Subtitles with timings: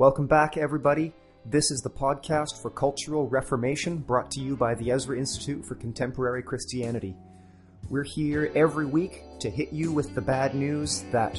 [0.00, 1.12] Welcome back, everybody.
[1.44, 5.74] This is the podcast for Cultural Reformation brought to you by the Ezra Institute for
[5.74, 7.14] Contemporary Christianity.
[7.90, 11.38] We're here every week to hit you with the bad news that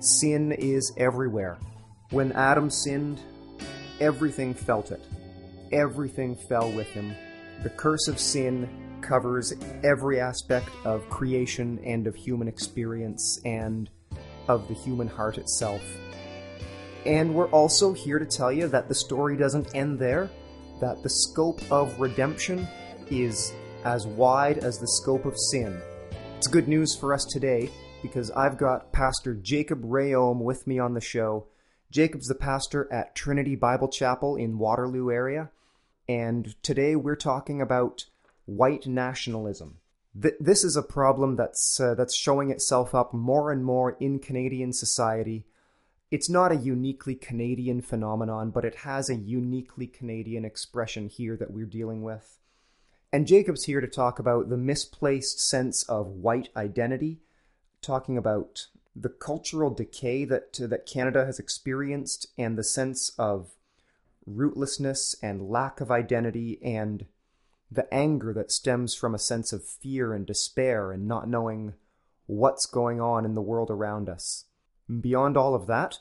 [0.00, 1.56] sin is everywhere.
[2.10, 3.20] When Adam sinned,
[4.00, 5.04] everything felt it.
[5.70, 7.14] Everything fell with him.
[7.62, 8.68] The curse of sin
[9.02, 9.54] covers
[9.84, 13.88] every aspect of creation and of human experience and
[14.48, 15.80] of the human heart itself.
[17.08, 20.28] And we're also here to tell you that the story doesn't end there,
[20.78, 22.68] that the scope of redemption
[23.10, 23.54] is
[23.86, 25.80] as wide as the scope of sin.
[26.36, 27.70] It's good news for us today
[28.02, 31.46] because I've got Pastor Jacob Reaume with me on the show.
[31.90, 35.48] Jacob's the pastor at Trinity Bible Chapel in Waterloo area,
[36.10, 38.04] and today we're talking about
[38.44, 39.78] white nationalism.
[40.20, 44.18] Th- this is a problem that's uh, that's showing itself up more and more in
[44.18, 45.46] Canadian society.
[46.10, 51.50] It's not a uniquely Canadian phenomenon, but it has a uniquely Canadian expression here that
[51.50, 52.38] we're dealing with.
[53.12, 57.20] And Jacob's here to talk about the misplaced sense of white identity,
[57.82, 63.52] talking about the cultural decay that uh, that Canada has experienced and the sense of
[64.28, 67.06] rootlessness and lack of identity and
[67.70, 71.74] the anger that stems from a sense of fear and despair and not knowing
[72.26, 74.46] what's going on in the world around us.
[74.88, 75.98] Beyond all of that,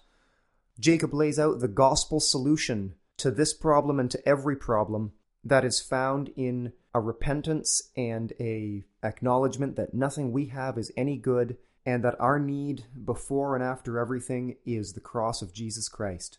[0.80, 5.12] Jacob lays out the gospel solution to this problem and to every problem
[5.44, 11.18] that is found in a repentance and a acknowledgement that nothing we have is any
[11.18, 16.38] good and that our need before and after everything is the cross of Jesus Christ.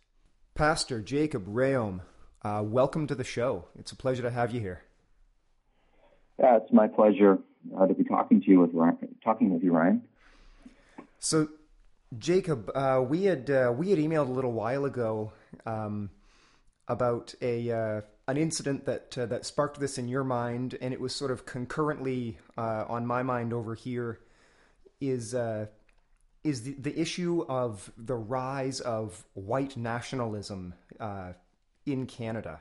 [0.55, 2.01] Pastor Jacob Reaume,
[2.43, 3.67] uh, welcome to the show.
[3.79, 4.83] It's a pleasure to have you here.
[6.39, 7.39] Yeah, it's my pleasure
[7.79, 10.03] uh, to be talking to you with Ryan, talking with you, Ryan.
[11.19, 11.49] So,
[12.17, 15.33] Jacob, uh, we had uh, we had emailed a little while ago
[15.67, 16.11] um,
[16.87, 21.01] about a uh, an incident that uh, that sparked this in your mind, and it
[21.01, 24.21] was sort of concurrently uh, on my mind over here.
[25.01, 25.35] Is
[26.45, 30.75] is the, the issue of the rise of white nationalism
[31.87, 32.61] in Canada?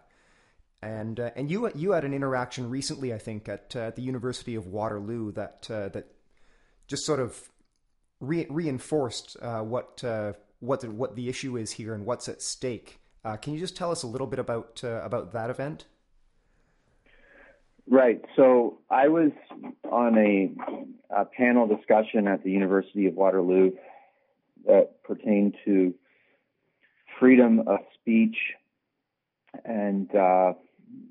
[0.82, 4.04] And uh, and you you had an interaction recently, I think, at, uh, at the
[4.04, 6.14] University of Waterloo that uh, that
[6.88, 7.50] just sort of
[8.20, 12.42] re- reinforced uh, what uh, what the, what the issue is here and what's at
[12.42, 13.00] stake.
[13.24, 15.86] Uh, can you just tell us a little bit about about that event?
[17.90, 18.22] Right.
[18.36, 19.32] So I was
[19.90, 20.52] on a,
[21.10, 23.72] a panel discussion at the University of Waterloo
[24.66, 25.94] that pertained to
[27.18, 28.36] freedom of speech
[29.64, 30.54] and uh,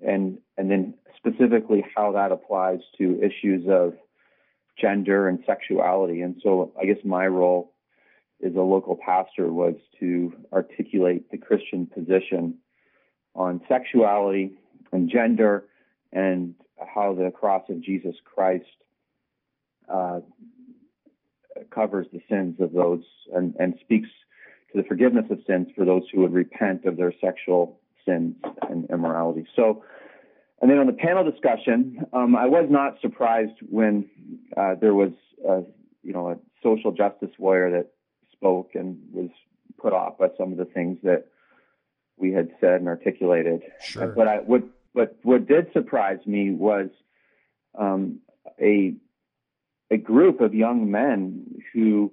[0.06, 3.94] and and then specifically how that applies to issues of
[4.80, 6.20] gender and sexuality.
[6.20, 7.72] And so I guess my role
[8.44, 12.58] as a local pastor was to articulate the Christian position
[13.34, 14.52] on sexuality
[14.92, 15.64] and gender
[16.12, 16.54] and
[16.94, 18.64] how the cross of Jesus Christ
[19.88, 20.20] uh,
[21.70, 23.02] covers the sins of those
[23.34, 24.08] and, and speaks
[24.72, 28.34] to the forgiveness of sins for those who would repent of their sexual sins
[28.68, 29.46] and immorality.
[29.56, 29.84] So,
[30.60, 34.08] and then on the panel discussion, um, I was not surprised when
[34.56, 35.12] uh, there was,
[35.46, 35.62] a,
[36.02, 37.92] you know, a social justice lawyer that
[38.32, 39.30] spoke and was
[39.78, 41.26] put off by some of the things that
[42.16, 43.62] we had said and articulated.
[43.82, 44.08] Sure.
[44.08, 44.62] But I, what
[44.92, 46.88] what what did surprise me was
[47.78, 48.20] um,
[48.60, 48.94] a
[49.90, 52.12] a group of young men who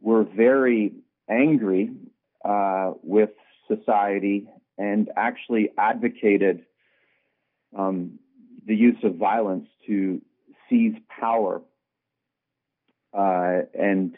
[0.00, 0.92] were very
[1.30, 1.92] angry
[2.44, 3.30] uh, with
[3.68, 6.64] society and actually advocated
[7.76, 8.18] um,
[8.66, 10.20] the use of violence to
[10.68, 11.60] seize power
[13.12, 14.14] uh, and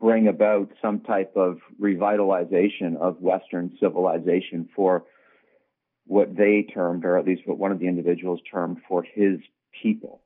[0.00, 5.04] bring about some type of revitalization of Western civilization for
[6.06, 9.38] what they termed, or at least what one of the individuals termed, for his
[9.82, 10.20] people.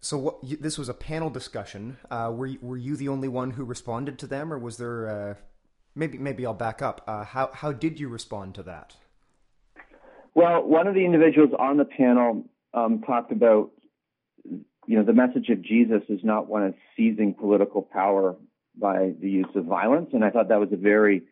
[0.00, 1.96] So what, this was a panel discussion.
[2.08, 5.08] Uh, were you, were you the only one who responded to them, or was there
[5.08, 5.34] uh,
[5.98, 7.02] maybe maybe I'll back up.
[7.06, 8.96] Uh, how how did you respond to that?
[10.38, 13.72] Well, one of the individuals on the panel um, talked about
[14.44, 18.36] you know the message of Jesus is not one of seizing political power
[18.80, 21.22] by the use of violence, and I thought that was a very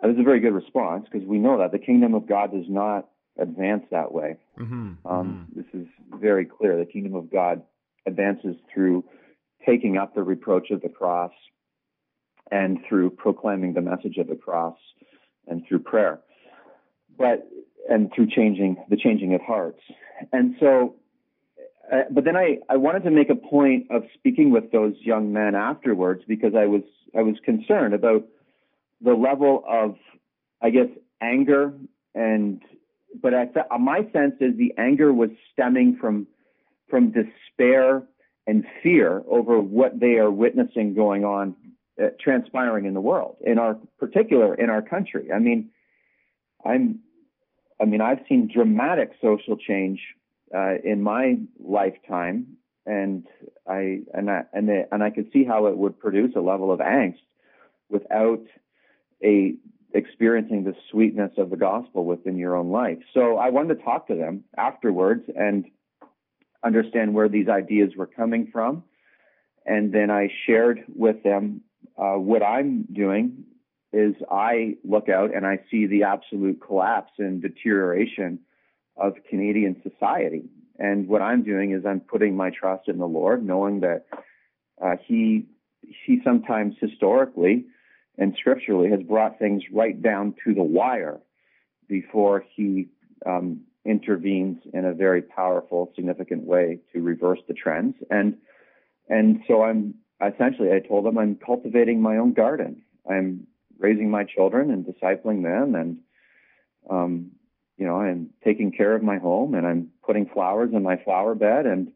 [0.00, 2.66] that was a very good response because we know that the kingdom of God does
[2.68, 4.36] not advance that way.
[4.60, 5.04] Mm-hmm.
[5.04, 5.60] Um, mm-hmm.
[5.60, 5.88] This is
[6.20, 6.78] very clear.
[6.78, 7.62] The kingdom of God
[8.06, 9.02] advances through
[9.66, 11.32] taking up the reproach of the cross
[12.48, 14.78] and through proclaiming the message of the cross
[15.48, 16.20] and through prayer,
[17.18, 17.48] but
[17.88, 19.80] and through changing the changing of hearts.
[20.32, 20.96] And so,
[21.92, 25.32] uh, but then I, I wanted to make a point of speaking with those young
[25.32, 26.82] men afterwards because I was
[27.16, 28.24] I was concerned about
[29.02, 29.96] the level of,
[30.62, 30.88] I guess,
[31.20, 31.74] anger
[32.14, 32.62] and,
[33.20, 33.48] but I,
[33.78, 36.26] my sense is the anger was stemming from,
[36.88, 38.02] from despair
[38.46, 41.54] and fear over what they are witnessing going on,
[42.02, 45.30] uh, transpiring in the world, in our particular in our country.
[45.32, 45.70] I mean,
[46.64, 47.00] I'm,
[47.82, 50.00] I mean, I've seen dramatic social change
[50.54, 53.26] uh, in my lifetime, and
[53.68, 56.78] I and I and, and I could see how it would produce a level of
[56.78, 57.24] angst
[57.88, 58.44] without
[59.24, 59.56] a
[59.94, 62.98] experiencing the sweetness of the gospel within your own life.
[63.12, 65.64] So I wanted to talk to them afterwards and
[66.64, 68.84] understand where these ideas were coming from.
[69.66, 71.62] And then I shared with them
[71.98, 73.44] uh, what I'm doing
[73.92, 78.40] is I look out and I see the absolute collapse and deterioration
[78.96, 80.44] of Canadian society.
[80.78, 84.06] And what I'm doing is I'm putting my trust in the Lord, knowing that
[84.82, 85.46] uh, He
[85.82, 87.66] He sometimes historically
[88.18, 91.20] and scripturally has brought things right down to the wire
[91.88, 92.88] before He
[93.26, 97.94] um, intervenes in a very powerful, significant way to reverse the trends.
[98.10, 98.38] And
[99.08, 102.82] and so I'm essentially I told them I'm cultivating my own garden.
[103.08, 103.46] I'm
[103.82, 105.98] raising my children and discipling them, and
[106.88, 107.30] um,
[107.76, 111.34] you know I'm taking care of my home, and I'm putting flowers in my flower
[111.34, 111.92] bed, and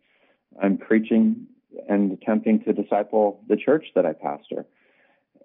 [0.61, 1.47] I'm preaching
[1.89, 4.67] and attempting to disciple the church that I pastor.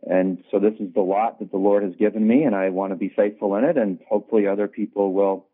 [0.03, 2.91] And so this is the lot that the Lord has given me, and I want
[2.91, 5.47] to be faithful in it, and hopefully other people will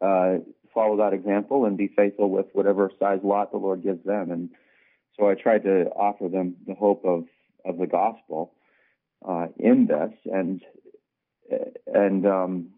[0.00, 0.36] uh,
[0.72, 4.30] follow that example and be faithful with whatever size lot the Lord gives them.
[4.30, 4.50] And
[5.18, 7.24] so I tried to offer them the hope of
[7.64, 8.54] of the gospel
[9.26, 10.62] uh, in this, and
[11.86, 12.70] and um,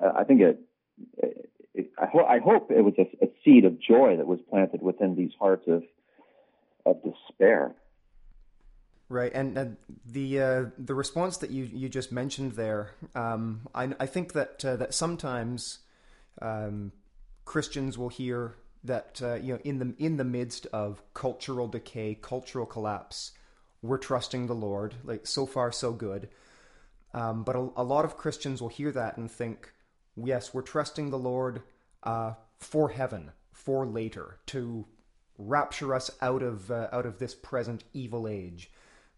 [0.00, 0.60] I think it.
[1.18, 1.50] it
[1.98, 5.14] I, ho- I hope it was a, a seed of joy that was planted within
[5.14, 5.82] these hearts of
[6.86, 7.74] of despair.
[9.08, 13.90] Right, and, and the uh, the response that you, you just mentioned there, um, I,
[14.00, 15.78] I think that uh, that sometimes
[16.42, 16.90] um,
[17.44, 22.18] Christians will hear that uh, you know in the in the midst of cultural decay,
[22.20, 23.30] cultural collapse,
[23.82, 24.94] we're trusting the Lord.
[25.04, 26.28] Like so far, so good.
[27.14, 29.72] Um, but a, a, lot of Christians will hear that and think,
[30.16, 31.62] yes, we're trusting the Lord
[32.02, 34.86] uh, for heaven, for later, to
[35.38, 38.70] rapture us out of uh, out of this present evil age.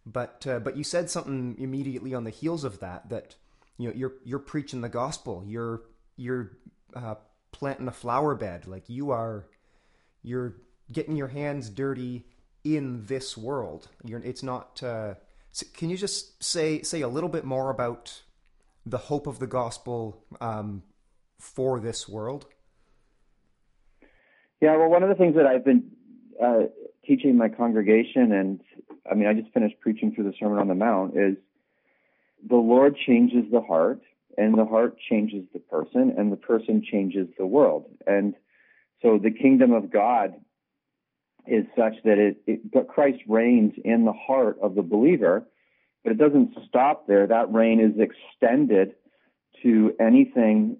[0.05, 3.35] But uh, but you said something immediately on the heels of that that
[3.77, 5.43] you know you're you're preaching the gospel.
[5.45, 5.81] You're
[6.15, 6.51] you're
[6.95, 7.15] uh,
[7.51, 8.67] planting a flower bed.
[8.67, 9.45] Like you are,
[10.23, 10.55] you're
[10.91, 12.25] getting your hands dirty
[12.63, 13.87] in this world.
[14.03, 14.81] You're, it's not.
[14.83, 15.15] Uh,
[15.73, 18.21] can you just say say a little bit more about
[18.85, 20.83] the hope of the gospel um,
[21.39, 22.45] for this world?
[24.61, 25.91] Yeah, well, one of the things that I've been
[26.41, 26.63] uh,
[27.05, 28.61] teaching my congregation, and
[29.09, 31.37] I mean, I just finished preaching through the Sermon on the Mount, is
[32.47, 34.01] the Lord changes the heart,
[34.37, 37.85] and the heart changes the person, and the person changes the world.
[38.05, 38.35] And
[39.01, 40.33] so the kingdom of God
[41.47, 45.45] is such that it, it but Christ reigns in the heart of the believer,
[46.03, 47.27] but it doesn't stop there.
[47.27, 48.95] That reign is extended
[49.63, 50.77] to anything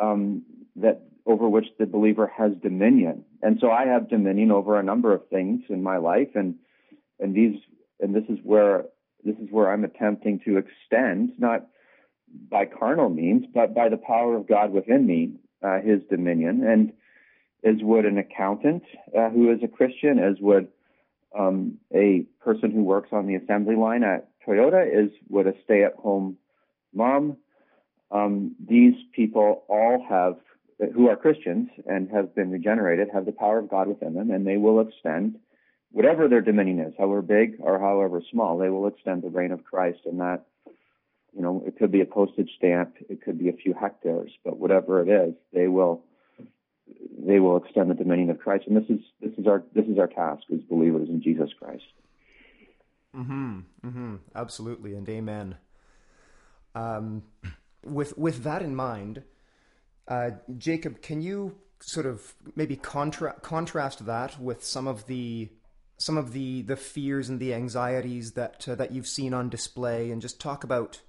[0.00, 0.42] um,
[0.76, 3.24] that over which the believer has dominion.
[3.42, 6.56] And so I have dominion over a number of things in my life, and
[7.18, 7.60] and these
[8.00, 8.84] and this is where
[9.24, 11.66] this is where I'm attempting to extend not
[12.50, 16.64] by carnal means, but by the power of God within me, uh, his dominion.
[16.66, 16.92] And
[17.64, 18.82] as would an accountant
[19.16, 20.68] uh, who is a Christian, as would
[21.38, 25.84] um, a person who works on the assembly line at Toyota, is would a stay
[25.84, 26.36] at home
[26.92, 27.36] mom.
[28.10, 30.36] Um, these people all have,
[30.92, 34.46] who are Christians and have been regenerated, have the power of God within them, and
[34.46, 35.38] they will extend
[35.90, 39.64] whatever their dominion is, however big or however small, they will extend the reign of
[39.64, 40.44] Christ, and that
[41.34, 44.58] you know, it could be a postage stamp, it could be a few hectares, but
[44.58, 46.04] whatever it is, they will
[47.18, 48.64] they will extend the dominion of Christ.
[48.66, 51.84] And this is this is our this is our task as believers in Jesus Christ.
[53.14, 53.60] Hmm.
[53.82, 54.16] Hmm.
[54.34, 55.56] Absolutely, and amen.
[56.74, 57.22] Um,
[57.84, 59.22] with with that in mind,
[60.08, 65.50] uh, Jacob, can you sort of maybe contra- contrast that with some of the
[65.98, 70.10] some of the the fears and the anxieties that uh, that you've seen on display,
[70.10, 71.00] and just talk about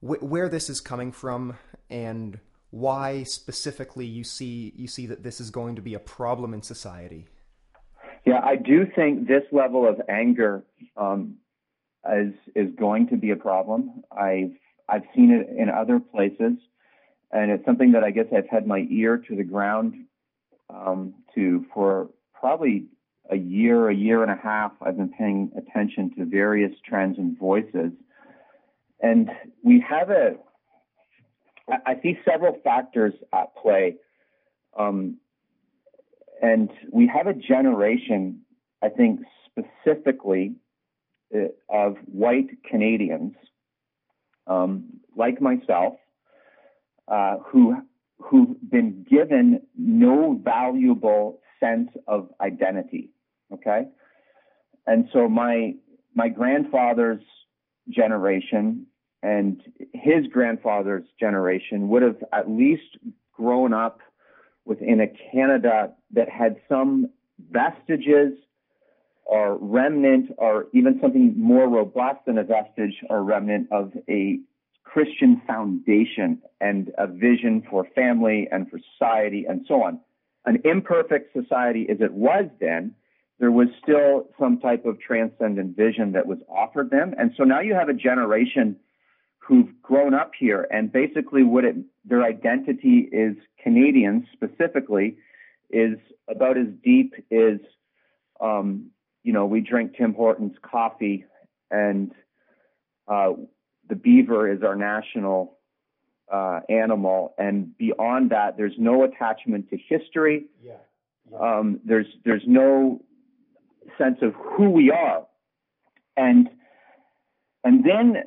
[0.00, 1.56] wh- where this is coming from
[1.88, 6.54] and why specifically you see you see that this is going to be a problem
[6.54, 7.26] in society.
[8.24, 10.62] Yeah, I do think this level of anger
[10.96, 11.36] um,
[12.10, 14.02] is is going to be a problem.
[14.10, 14.52] I've
[14.88, 16.58] I've seen it in other places,
[17.32, 19.94] and it's something that I guess I've had my ear to the ground
[20.68, 22.86] um, to for probably
[23.30, 24.72] a year, a year and a half.
[24.80, 27.92] I've been paying attention to various trends and voices
[29.02, 29.30] and
[29.62, 30.36] we have a.
[31.86, 33.96] I see several factors at play,
[34.78, 35.18] um,
[36.42, 38.42] and we have a generation,
[38.82, 40.54] I think, specifically
[41.34, 43.34] uh, of white Canadians,
[44.46, 45.94] um, like myself,
[47.08, 47.76] uh, who
[48.18, 53.10] who've been given no valuable sense of identity.
[53.52, 53.86] Okay,
[54.86, 55.74] and so my
[56.14, 57.22] my grandfather's
[57.88, 58.86] generation
[59.22, 59.60] and
[59.92, 62.96] his grandfather's generation would have at least
[63.32, 64.00] grown up
[64.64, 67.10] within a Canada that had some
[67.50, 68.32] vestiges
[69.24, 74.38] or remnant or even something more robust than a vestige or remnant of a
[74.84, 80.00] Christian foundation and a vision for family and for society and so on.
[80.46, 82.94] An imperfect society as it was then,
[83.38, 87.14] there was still some type of transcendent vision that was offered them.
[87.16, 88.76] And so now you have a generation
[89.40, 95.16] who've grown up here and basically what it, their identity is Canadians specifically
[95.70, 97.58] is about as deep as,
[98.40, 98.90] um,
[99.22, 101.24] you know, we drink Tim Hortons coffee
[101.70, 102.12] and,
[103.08, 103.32] uh,
[103.90, 105.58] the beaver is our national
[106.32, 110.46] uh, animal, and beyond that, there's no attachment to history.
[110.64, 110.74] Yeah.
[111.30, 111.38] yeah.
[111.38, 113.02] Um, there's there's no
[113.98, 115.26] sense of who we are,
[116.16, 116.48] and
[117.64, 118.22] and then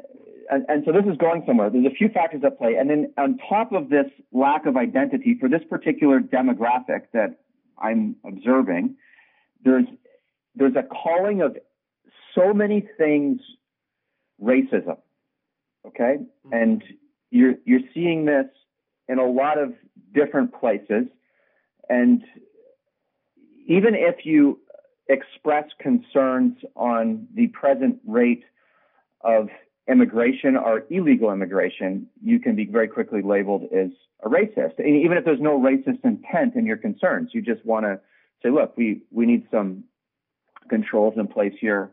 [0.50, 1.70] and, and so this is going somewhere.
[1.70, 5.38] There's a few factors at play, and then on top of this lack of identity
[5.40, 7.40] for this particular demographic that
[7.78, 8.96] I'm observing,
[9.64, 9.86] there's
[10.56, 11.58] there's a calling of
[12.36, 13.40] so many things
[14.42, 14.98] racism
[15.88, 16.18] Okay.
[16.20, 16.54] Mm-hmm.
[16.54, 16.84] And
[17.32, 18.46] you're, you're seeing this
[19.08, 19.74] in a lot of
[20.14, 21.06] different places.
[21.90, 22.24] And
[23.68, 24.60] even if you
[25.10, 28.44] express concerns on the present rate
[29.22, 29.50] of
[29.90, 33.90] immigration or illegal immigration, you can be very quickly labeled as
[34.24, 34.78] a racist.
[34.78, 38.00] And even if there's no racist intent in your concerns, you just want to
[38.42, 39.84] say, look, we, we need some
[40.70, 41.92] controls in place here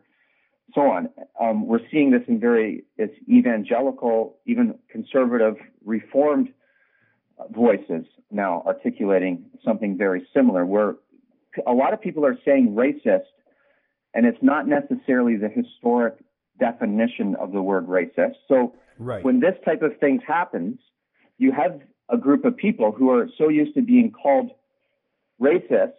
[0.73, 1.09] so on.
[1.39, 6.49] Um, we're seeing this in very it's evangelical, even conservative, reformed
[7.49, 10.65] voices now articulating something very similar.
[10.65, 10.95] Where
[11.67, 13.25] a lot of people are saying racist,
[14.13, 16.15] and it's not necessarily the historic
[16.59, 18.35] definition of the word racist.
[18.47, 19.23] So right.
[19.23, 20.79] when this type of things happens,
[21.37, 24.51] you have a group of people who are so used to being called
[25.41, 25.93] racist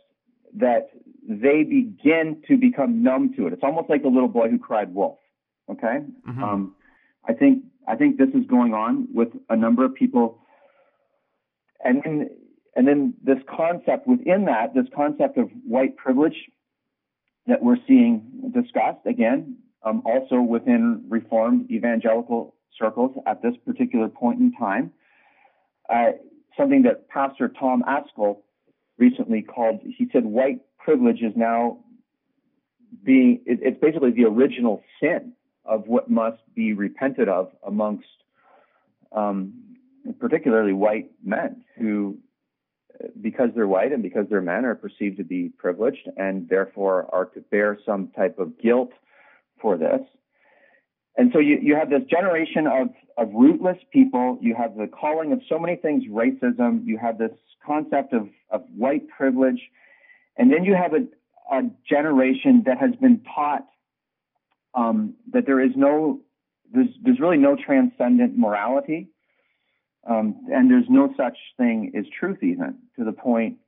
[0.55, 0.91] that
[1.29, 3.53] they begin to become numb to it.
[3.53, 5.19] It's almost like the little boy who cried wolf.
[5.71, 6.05] Okay.
[6.29, 6.43] Mm-hmm.
[6.43, 6.75] Um,
[7.25, 10.39] I think I think this is going on with a number of people,
[11.83, 12.31] and then
[12.77, 16.37] and then this concept within that, this concept of white privilege
[17.47, 24.41] that we're seeing discussed again, um, also within Reformed evangelical circles at this particular point
[24.41, 24.93] in time.
[25.89, 26.13] Uh,
[26.57, 28.39] something that Pastor Tom Ascol
[28.99, 31.79] recently called, he said, white privilege is now
[33.05, 35.33] being, it, it's basically the original sin
[35.65, 38.07] of what must be repented of amongst
[39.13, 39.53] um,
[40.19, 42.19] particularly white men who,
[43.21, 47.27] because they're white and because they're men, are perceived to be privileged and therefore are
[47.27, 48.93] to bear some type of guilt
[49.63, 50.01] for this.
[51.17, 54.39] And so you, you have this generation of, of rootless people.
[54.41, 56.85] You have the calling of so many things racism.
[56.85, 57.33] You have this
[57.65, 59.61] concept of, of white privilege.
[60.37, 61.07] And then you have a,
[61.55, 63.67] a generation that has been taught
[64.75, 66.21] um, that there is no,
[66.73, 69.09] there's, there's really no transcendent morality.
[70.09, 73.59] Um, and there's no such thing as truth even to the point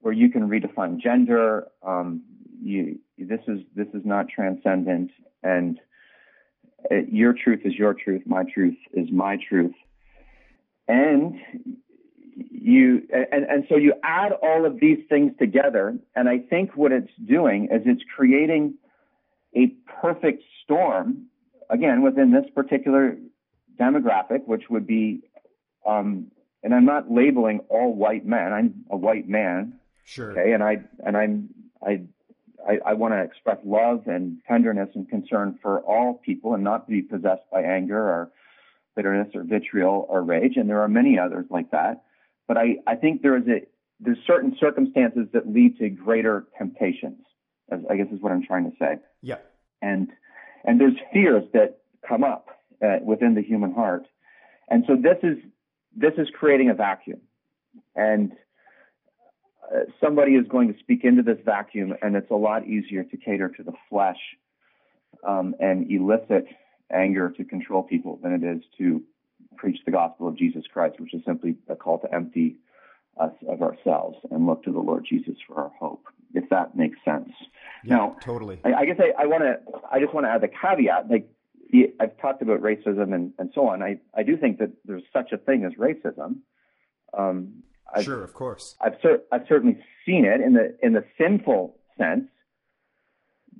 [0.00, 1.68] where you can redefine gender.
[1.86, 2.22] Um,
[2.62, 5.10] you, this is, this is not transcendent
[5.42, 5.78] and
[6.90, 8.22] uh, your truth is your truth.
[8.26, 9.74] My truth is my truth.
[10.88, 11.36] And
[12.50, 16.92] you and, and so you add all of these things together and i think what
[16.92, 18.74] it's doing is it's creating
[19.56, 19.68] a
[20.00, 21.26] perfect storm
[21.68, 23.16] again within this particular
[23.78, 25.20] demographic which would be
[25.86, 26.26] um,
[26.62, 29.74] and i'm not labeling all white men i'm a white man
[30.04, 31.48] sure okay and i and i'm
[31.86, 32.00] i
[32.68, 36.88] I, I want to express love and tenderness and concern for all people and not
[36.88, 38.30] be possessed by anger or
[38.96, 40.56] bitterness or vitriol or rage.
[40.56, 42.02] And there are many others like that.
[42.46, 43.66] But I, I think there is a
[44.02, 47.18] there's certain circumstances that lead to greater temptations.
[47.70, 48.96] I guess is what I'm trying to say.
[49.22, 49.36] Yeah.
[49.82, 50.08] And
[50.64, 52.48] and there's fears that come up
[52.82, 54.06] uh, within the human heart,
[54.68, 55.38] and so this is
[55.96, 57.20] this is creating a vacuum,
[57.94, 58.32] and
[60.00, 63.48] somebody is going to speak into this vacuum, and it's a lot easier to cater
[63.48, 64.18] to the flesh
[65.26, 66.46] um, and elicit
[66.92, 69.02] anger to control people than it is to
[69.56, 72.56] preach the gospel of Jesus Christ, which is simply a call to empty
[73.20, 76.98] us of ourselves and look to the Lord Jesus for our hope, if that makes
[77.04, 77.30] sense.
[77.84, 78.60] Yeah, now, totally.
[78.64, 79.58] I, I guess I, I want to,
[79.90, 81.28] I just want to add the caveat, like
[82.00, 83.82] I've talked about racism and, and so on.
[83.82, 86.38] I, I do think that there's such a thing as racism.
[87.16, 87.62] Um,
[87.94, 88.76] I've, sure, of course.
[88.80, 92.28] I've, cer- I've certainly seen it in the in the sinful sense,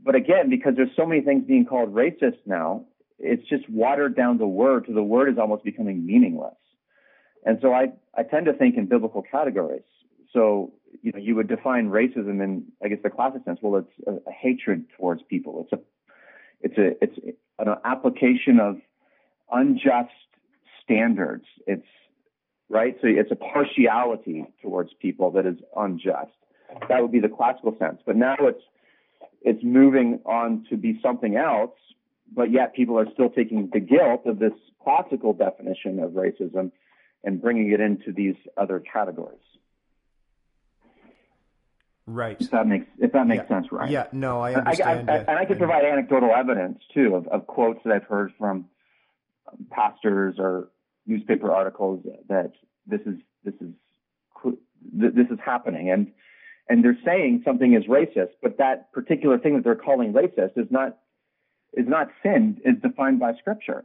[0.05, 2.85] but again, because there's so many things being called racist now,
[3.19, 6.55] it's just watered down the word to the word is almost becoming meaningless.
[7.45, 9.83] And so I, I tend to think in biblical categories.
[10.33, 10.73] So,
[11.03, 13.59] you know, you would define racism in, I guess, the classic sense.
[13.63, 15.67] Well, it's a, a hatred towards people.
[15.71, 15.81] It's a,
[16.63, 18.77] it's a, it's an application of
[19.51, 20.11] unjust
[20.83, 21.45] standards.
[21.67, 21.87] It's
[22.71, 22.97] right.
[23.03, 26.33] So it's a partiality towards people that is unjust.
[26.89, 28.01] That would be the classical sense.
[28.07, 28.63] But now it's,
[29.43, 31.73] it's moving on to be something else
[32.35, 36.71] but yet people are still taking the guilt of this classical definition of racism
[37.25, 39.39] and bringing it into these other categories.
[42.07, 42.37] Right.
[42.41, 43.57] If that makes if that makes yeah.
[43.57, 43.91] sense, right?
[43.91, 44.07] Yeah.
[44.11, 45.11] No, I understand.
[45.11, 48.33] I, I, and I could provide anecdotal evidence too of, of quotes that I've heard
[48.39, 48.67] from
[49.71, 50.69] pastors or
[51.11, 52.53] newspaper articles that
[52.87, 53.71] this is this is
[54.93, 56.13] this is happening and
[56.71, 60.69] and they're saying something is racist, but that particular thing that they're calling racist is
[60.71, 60.99] not
[61.73, 63.85] is not sin is defined by scripture.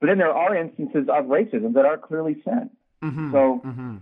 [0.00, 2.70] But then there are instances of racism that are clearly sin.
[3.02, 3.32] Mm-hmm.
[3.32, 3.96] So, mm-hmm.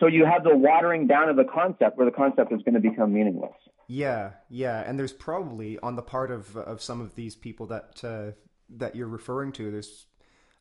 [0.00, 2.80] so you have the watering down of the concept where the concept is going to
[2.80, 3.52] become meaningless.
[3.88, 8.02] Yeah, yeah, and there's probably on the part of of some of these people that
[8.02, 8.32] uh,
[8.70, 9.70] that you're referring to.
[9.70, 10.06] There's,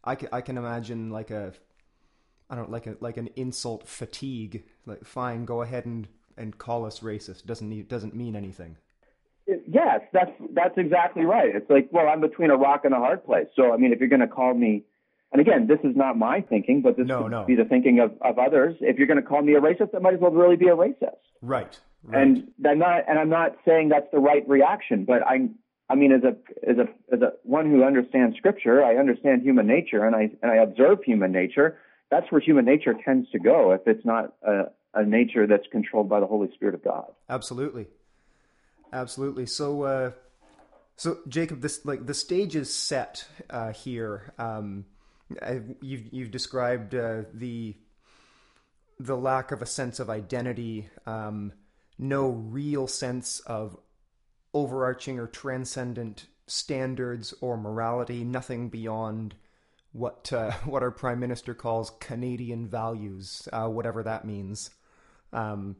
[0.06, 1.54] I can I can imagine like a,
[2.50, 4.64] I don't like a like an insult fatigue.
[4.86, 6.08] Like, fine, go ahead and
[6.38, 7.46] and call us racist.
[7.46, 8.78] Doesn't need, doesn't mean anything.
[9.48, 11.56] Yes, that's that's exactly right.
[11.56, 13.48] It's like, well, I'm between a rock and a hard place.
[13.56, 14.84] So, I mean, if you're going to call me,
[15.32, 17.46] and again, this is not my thinking, but this no, could no.
[17.46, 18.76] be the thinking of, of others.
[18.82, 20.76] If you're going to call me a racist, that might as well really be a
[20.76, 21.18] racist.
[21.42, 21.78] Right.
[22.04, 22.22] right.
[22.22, 25.50] And I'm not, and I'm not saying that's the right reaction, but I,
[25.90, 26.36] I mean, as a
[26.68, 30.52] as a as a one who understands Scripture, I understand human nature, and I and
[30.52, 31.78] I observe human nature.
[32.10, 36.10] That's where human nature tends to go if it's not a, a nature that's controlled
[36.10, 37.12] by the Holy Spirit of God.
[37.30, 37.88] Absolutely.
[38.94, 39.46] Absolutely.
[39.46, 40.12] So, uh,
[40.96, 44.34] so Jacob, this like the stage is set uh, here.
[44.40, 44.86] Um,
[45.82, 47.76] you've you've described uh, the
[49.00, 51.52] the lack of a sense of identity, um,
[52.00, 53.78] no real sense of
[54.56, 59.36] overarching or transcendent standards or morality, nothing beyond
[59.92, 64.72] what uh, what our prime minister calls Canadian values, uh, whatever that means.
[65.34, 65.76] Um,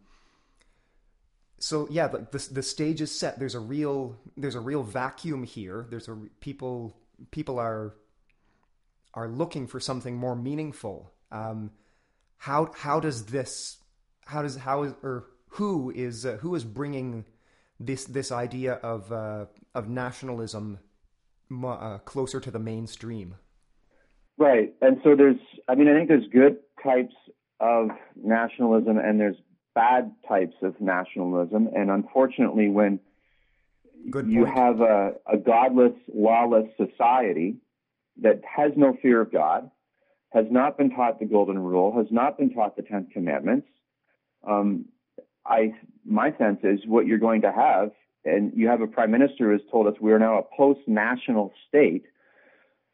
[1.58, 3.40] so yeah, the, the, the stage is set.
[3.40, 5.88] There's a real there's a real vacuum here.
[5.90, 6.98] There's a people
[7.32, 7.96] people are
[9.14, 11.14] are looking for something more meaningful.
[11.32, 11.72] Um,
[12.38, 13.78] how how does this
[14.26, 17.26] how does how is or who is uh, who is bringing
[17.80, 20.80] this this idea of uh, of nationalism
[21.64, 23.36] uh, closer to the mainstream?
[24.38, 27.14] Right, and so there's I mean I think there's good types
[27.60, 29.38] of nationalism and there's
[29.76, 31.70] bad types of nationalism.
[31.76, 33.00] And unfortunately, when
[34.26, 37.58] you have a, a, godless, lawless society
[38.22, 39.70] that has no fear of God,
[40.32, 43.68] has not been taught the Golden Rule, has not been taught the Ten Commandments,
[44.48, 44.86] um,
[45.46, 45.74] I
[46.06, 47.92] my sense is what you're going to have,
[48.24, 51.54] and you have a prime minister who has told us we are now a post-national
[51.68, 52.06] state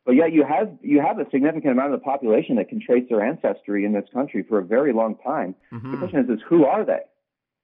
[0.05, 3.05] but yet you have you have a significant amount of the population that can trace
[3.09, 5.55] their ancestry in this country for a very long time.
[5.71, 5.91] Mm-hmm.
[5.91, 7.01] The question is, is who are they?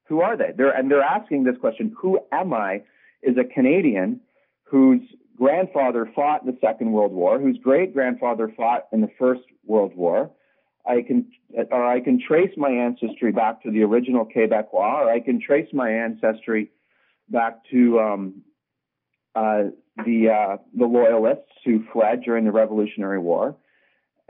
[0.06, 0.52] Who are they?
[0.56, 2.82] They're and they're asking this question: Who am I?
[3.22, 4.20] Is a Canadian
[4.62, 5.00] whose
[5.36, 9.96] grandfather fought in the Second World War, whose great grandfather fought in the First World
[9.96, 10.30] War.
[10.88, 11.26] I can,
[11.70, 15.68] or I can trace my ancestry back to the original Quebecois, or I can trace
[15.72, 16.70] my ancestry
[17.28, 18.42] back to um,
[19.34, 19.64] uh,
[20.04, 23.56] the uh, the loyalists who fled during the Revolutionary War.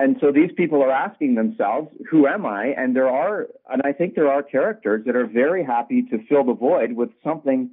[0.00, 2.66] And so these people are asking themselves, who am I?
[2.76, 6.44] And there are, and I think there are characters that are very happy to fill
[6.44, 7.70] the void with something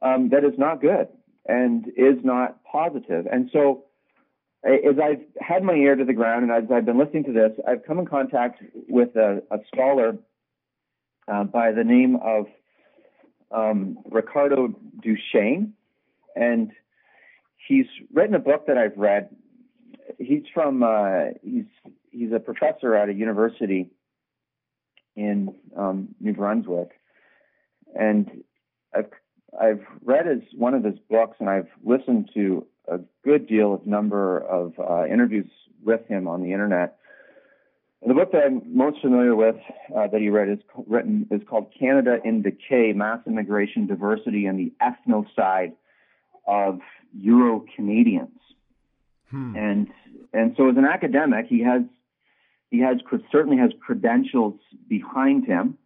[0.00, 1.08] um, that is not good
[1.44, 3.26] and is not positive.
[3.30, 3.84] And so
[4.66, 7.52] as I've had my ear to the ground and as I've been listening to this,
[7.66, 10.18] I've come in contact with a, a scholar
[11.28, 12.46] uh, by the name of
[13.52, 15.72] um, Ricardo Duchesne.
[16.34, 16.72] And
[17.66, 19.30] he's written a book that I've read.
[20.18, 21.64] He's from uh, he's
[22.10, 23.90] he's a professor at a university
[25.14, 26.90] in um, New Brunswick,
[27.98, 28.44] and
[28.94, 29.10] I've
[29.60, 33.86] I've read his one of his books, and I've listened to a good deal of
[33.86, 35.50] number of uh, interviews
[35.84, 36.98] with him on the internet.
[38.06, 39.56] The book that I'm most familiar with
[39.96, 44.58] uh, that he read is written is called Canada in Decay: Mass Immigration, Diversity, and
[44.58, 45.72] the Ethnocide
[46.46, 46.80] of
[47.18, 48.38] Euro Canadians.
[49.30, 49.56] Hmm.
[49.56, 49.88] And
[50.32, 51.82] and so as an academic, he has
[52.70, 52.98] he has
[53.32, 55.78] certainly has credentials behind him.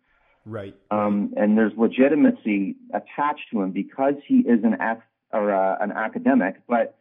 [0.45, 0.75] Right.
[0.91, 4.75] Um, and there's legitimacy attached to him because he is an
[5.33, 6.57] or uh, an academic.
[6.69, 6.97] But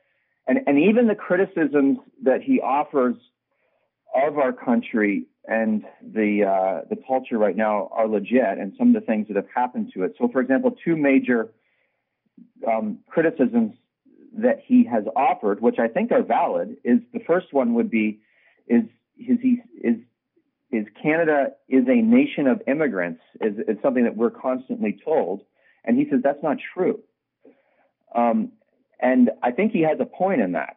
[0.47, 3.15] and and even the criticisms that he offers
[4.15, 8.93] of our country and the uh, the culture right now are legit, and some of
[8.93, 10.15] the things that have happened to it.
[10.19, 11.49] So, for example, two major
[12.67, 13.73] um, criticisms
[14.37, 18.19] that he has offered, which I think are valid, is the first one would be
[18.67, 18.83] is
[19.17, 19.95] is he is
[20.71, 25.41] is Canada is a nation of immigrants is, is something that we're constantly told,
[25.83, 26.99] and he says that's not true.
[28.15, 28.51] Um,
[28.99, 30.75] and I think he has a point in that.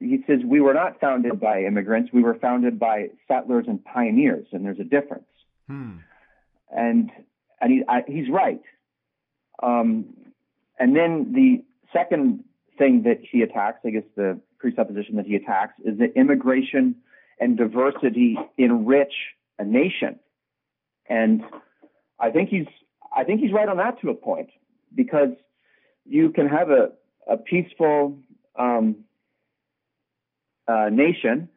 [0.00, 4.46] He says we were not founded by immigrants; we were founded by settlers and pioneers,
[4.52, 5.26] and there's a difference.
[5.66, 5.96] Hmm.
[6.70, 7.10] And
[7.60, 8.62] and he, I, he's right.
[9.62, 10.14] Um,
[10.78, 12.44] and then the second
[12.78, 16.94] thing that he attacks, I guess the presupposition that he attacks, is that immigration
[17.40, 19.12] and diversity enrich
[19.58, 20.20] a nation.
[21.08, 21.42] And
[22.20, 22.66] I think he's
[23.14, 24.50] I think he's right on that to a point
[24.94, 25.30] because
[26.08, 26.90] you can have a,
[27.30, 28.18] a peaceful
[28.58, 28.96] um,
[30.66, 31.48] uh, nation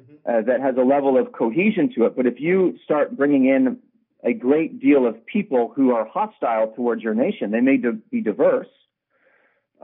[0.00, 0.14] mm-hmm.
[0.28, 2.16] uh, that has a level of cohesion to it.
[2.16, 3.78] But if you start bringing in
[4.24, 7.76] a great deal of people who are hostile towards your nation, they may
[8.10, 8.66] be diverse,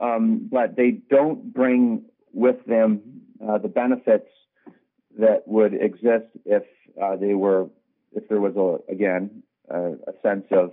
[0.00, 3.00] um, but they don't bring with them
[3.46, 4.28] uh, the benefits
[5.18, 6.64] that would exist if
[7.00, 7.68] uh, they were,
[8.12, 10.72] if there was a again a, a sense of,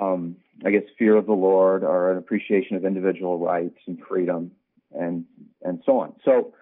[0.00, 4.52] um, I guess, fear of the Lord or an appreciation of individual rights and freedom
[4.92, 5.24] and
[5.62, 6.14] and so on.
[6.24, 6.54] So,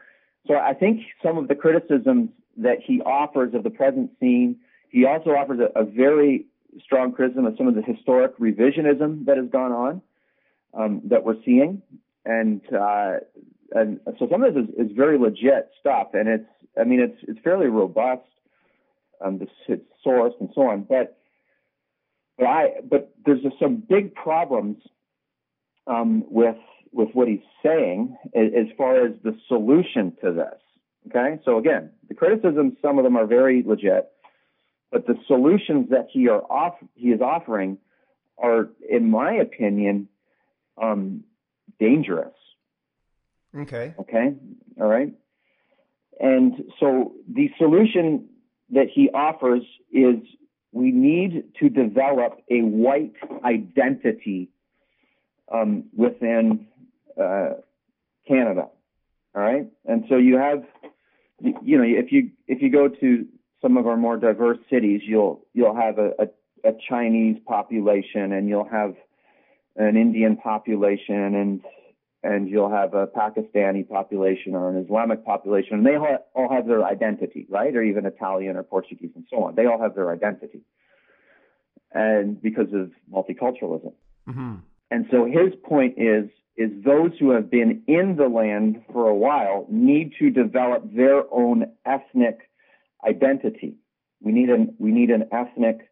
[0.46, 4.56] so I think some of the criticisms that he offers of the present scene,
[4.88, 6.46] he also offers a, a very
[6.82, 10.02] strong criticism of some of the historic revisionism that has gone on
[10.74, 11.82] um, that we're seeing,
[12.24, 13.16] and uh,
[13.72, 16.48] and so some of this is, is, very legit stuff, and it's
[16.80, 18.22] I mean it's it's fairly robust,
[19.20, 21.18] um, this it's sourced and so on, but
[22.42, 24.78] but I but there's just some big problems
[25.87, 26.57] um, with
[26.90, 30.61] with what he's saying as far as the solution to this.
[31.09, 34.11] Okay, so again, the criticisms, some of them are very legit,
[34.90, 37.78] but the solutions that he are off he is offering
[38.38, 40.09] are, in my opinion,
[40.81, 41.22] um,
[41.78, 42.35] dangerous.
[43.57, 43.94] Okay.
[44.00, 44.35] Okay.
[44.81, 45.12] All right.
[46.18, 48.28] And so the solution
[48.70, 50.16] that he offers is
[50.72, 53.12] we need to develop a white
[53.44, 54.48] identity
[55.52, 56.66] um, within
[57.20, 57.50] uh,
[58.26, 58.68] Canada.
[59.35, 59.66] All right.
[59.85, 60.64] And so you have,
[61.40, 63.26] you know, if you if you go to
[63.61, 68.48] some of our more diverse cities, you'll you'll have a, a, a Chinese population, and
[68.48, 68.94] you'll have
[69.76, 71.61] an Indian population and
[72.22, 76.85] and you'll have a Pakistani population or an Islamic population, and they all have their
[76.85, 77.74] identity, right?
[77.74, 79.54] Or even Italian or Portuguese and so on.
[79.54, 80.61] They all have their identity,
[81.92, 83.92] and because of multiculturalism.
[84.28, 84.54] Mm-hmm.
[84.90, 89.14] And so his point is is those who have been in the land for a
[89.14, 92.50] while need to develop their own ethnic
[93.06, 93.74] identity.
[94.20, 95.88] We need an we need an ethnic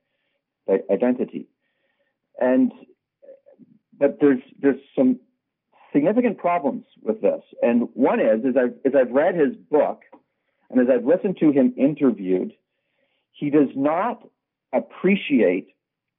[0.90, 1.49] identity,
[2.38, 2.73] and
[3.99, 5.19] but there's there's some
[5.92, 7.42] significant problems with this.
[7.62, 10.03] And one is, as I've, as I've read his book
[10.70, 12.53] and as I've listened to him interviewed,
[13.33, 14.22] he does not
[14.72, 15.74] appreciate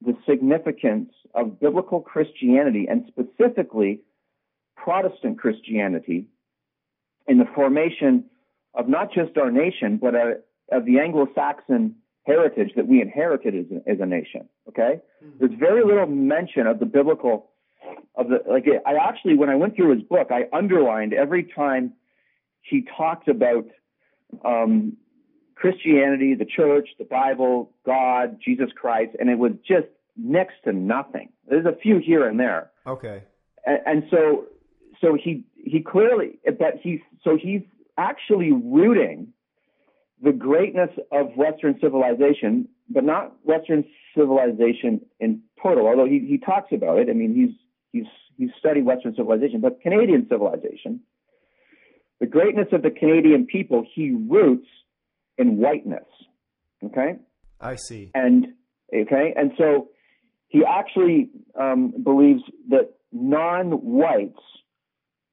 [0.05, 4.01] the significance of biblical Christianity and specifically
[4.75, 6.27] Protestant Christianity
[7.27, 8.25] in the formation
[8.73, 10.37] of not just our nation, but a,
[10.71, 14.49] of the Anglo-Saxon heritage that we inherited as a, as a nation.
[14.67, 15.37] Okay, mm-hmm.
[15.39, 17.50] there's very little mention of the biblical
[18.15, 21.93] of the like I actually when I went through his book, I underlined every time
[22.61, 23.65] he talked about
[24.45, 24.97] um,
[25.55, 31.29] Christianity, the church, the Bible, God, Jesus Christ, and it was just next to nothing.
[31.47, 32.71] There's a few here and there.
[32.85, 33.23] Okay.
[33.65, 34.45] And, and so
[34.99, 37.61] so he he clearly but he's so he's
[37.97, 39.33] actually rooting
[40.21, 43.83] the greatness of Western civilization, but not Western
[44.15, 47.09] civilization in total, although he, he talks about it.
[47.09, 47.55] I mean, he's
[47.91, 48.05] he's
[48.37, 51.01] he's studied Western civilization, but Canadian civilization,
[52.19, 54.67] the greatness of the Canadian people, he roots
[55.37, 56.05] in whiteness.
[56.83, 57.17] Okay.
[57.59, 58.11] I see.
[58.13, 58.47] And
[58.93, 59.89] okay, and so
[60.47, 64.39] he actually um, believes that non-whites,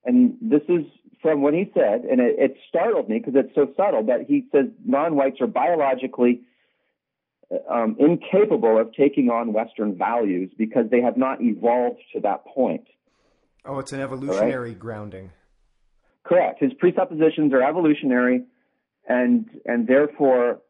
[0.04, 0.84] and this is
[1.22, 4.02] from what he said, and it, it startled me because it's so subtle.
[4.02, 6.42] But he says non-whites are biologically
[7.70, 12.86] um, incapable of taking on Western values because they have not evolved to that point.
[13.64, 14.78] Oh, it's an evolutionary right?
[14.78, 15.30] grounding.
[16.24, 16.60] Correct.
[16.60, 18.44] His presuppositions are evolutionary,
[19.08, 20.60] and and therefore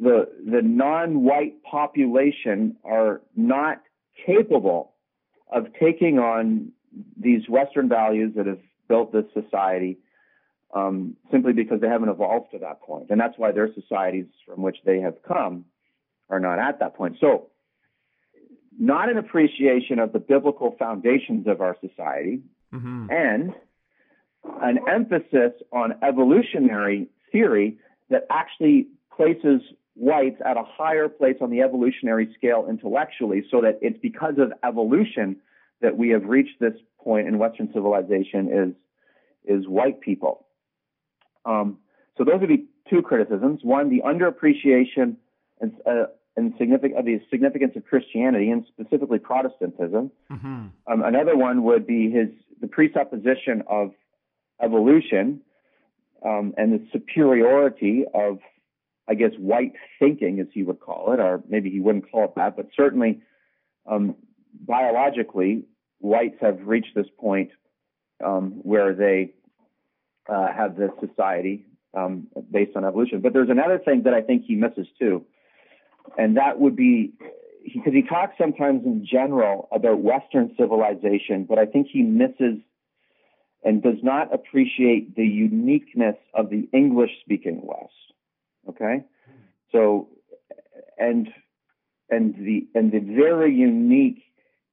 [0.00, 3.82] the the non-white population are not
[4.26, 4.94] capable
[5.52, 6.72] of taking on
[7.16, 9.98] these Western values that have built this society
[10.74, 13.10] um, simply because they haven't evolved to that point.
[13.10, 15.64] And that's why their societies from which they have come
[16.30, 17.16] are not at that point.
[17.20, 17.48] So,
[18.78, 22.40] not an appreciation of the biblical foundations of our society
[22.72, 23.08] mm-hmm.
[23.10, 23.52] and
[24.62, 29.60] an emphasis on evolutionary theory that actually places
[29.94, 34.52] whites at a higher place on the evolutionary scale intellectually so that it's because of
[34.64, 35.36] evolution
[35.82, 38.74] that we have reached this point in Western civilization is
[39.44, 40.46] is white people.
[41.44, 41.78] Um,
[42.16, 43.60] so those would be two criticisms.
[43.62, 45.16] One, the underappreciation
[45.60, 50.10] and, uh, and significant, of the significance of Christianity and specifically Protestantism.
[50.30, 50.46] Mm-hmm.
[50.46, 52.28] Um, another one would be his
[52.60, 53.92] the presupposition of
[54.62, 55.40] evolution
[56.24, 58.38] um, and the superiority of,
[59.08, 62.34] I guess, white thinking, as he would call it, or maybe he wouldn't call it
[62.36, 63.22] that, but certainly
[63.90, 64.16] um,
[64.52, 65.64] biologically,
[65.98, 67.50] whites have reached this point
[68.24, 69.32] um, where they
[70.28, 71.66] uh, have this society
[71.96, 73.20] um, based on evolution.
[73.20, 75.24] But there's another thing that I think he misses too,
[76.18, 77.12] and that would be
[77.64, 82.58] because he, talks sometimes in general about Western civilization, but I think he misses
[83.62, 87.92] and does not appreciate the uniqueness of the English speaking West.
[88.68, 89.04] Okay?
[89.72, 90.08] So
[90.98, 91.28] and
[92.08, 94.22] and the and the very unique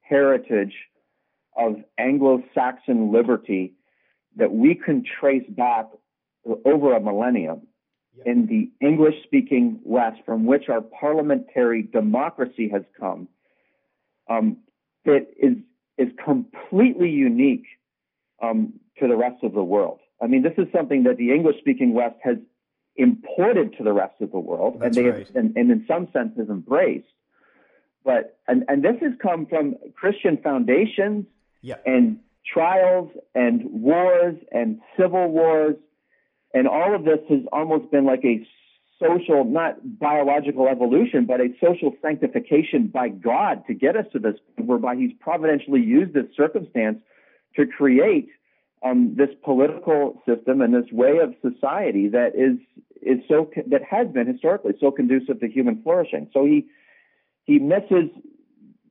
[0.01, 0.73] heritage
[1.55, 3.73] of Anglo-Saxon liberty
[4.35, 5.87] that we can trace back
[6.65, 7.67] over a millennium
[8.25, 13.27] in the English speaking West from which our parliamentary democracy has come
[14.29, 14.57] um,
[15.05, 15.57] that is,
[15.97, 17.65] is completely unique
[18.41, 19.99] um, to the rest of the world.
[20.21, 22.37] I mean, this is something that the English speaking West has
[22.95, 25.27] imported to the rest of the world That's and they right.
[25.27, 27.05] have, and, and in some sense has embraced.
[28.03, 31.25] But and, and this has come from Christian foundations
[31.61, 31.75] yeah.
[31.85, 32.19] and
[32.51, 35.75] trials and wars and civil wars.
[36.53, 38.45] And all of this has almost been like a
[38.99, 44.35] social, not biological evolution, but a social sanctification by God to get us to this
[44.57, 46.99] whereby He's providentially used this circumstance
[47.55, 48.29] to create
[48.83, 52.57] um, this political system and this way of society that is
[53.01, 56.29] is so that has been historically so conducive to human flourishing.
[56.33, 56.67] So he
[57.45, 58.09] he misses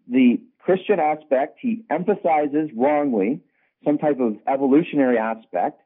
[0.09, 1.59] the Christian aspect.
[1.61, 3.41] He emphasizes wrongly
[3.85, 5.81] some type of evolutionary aspect.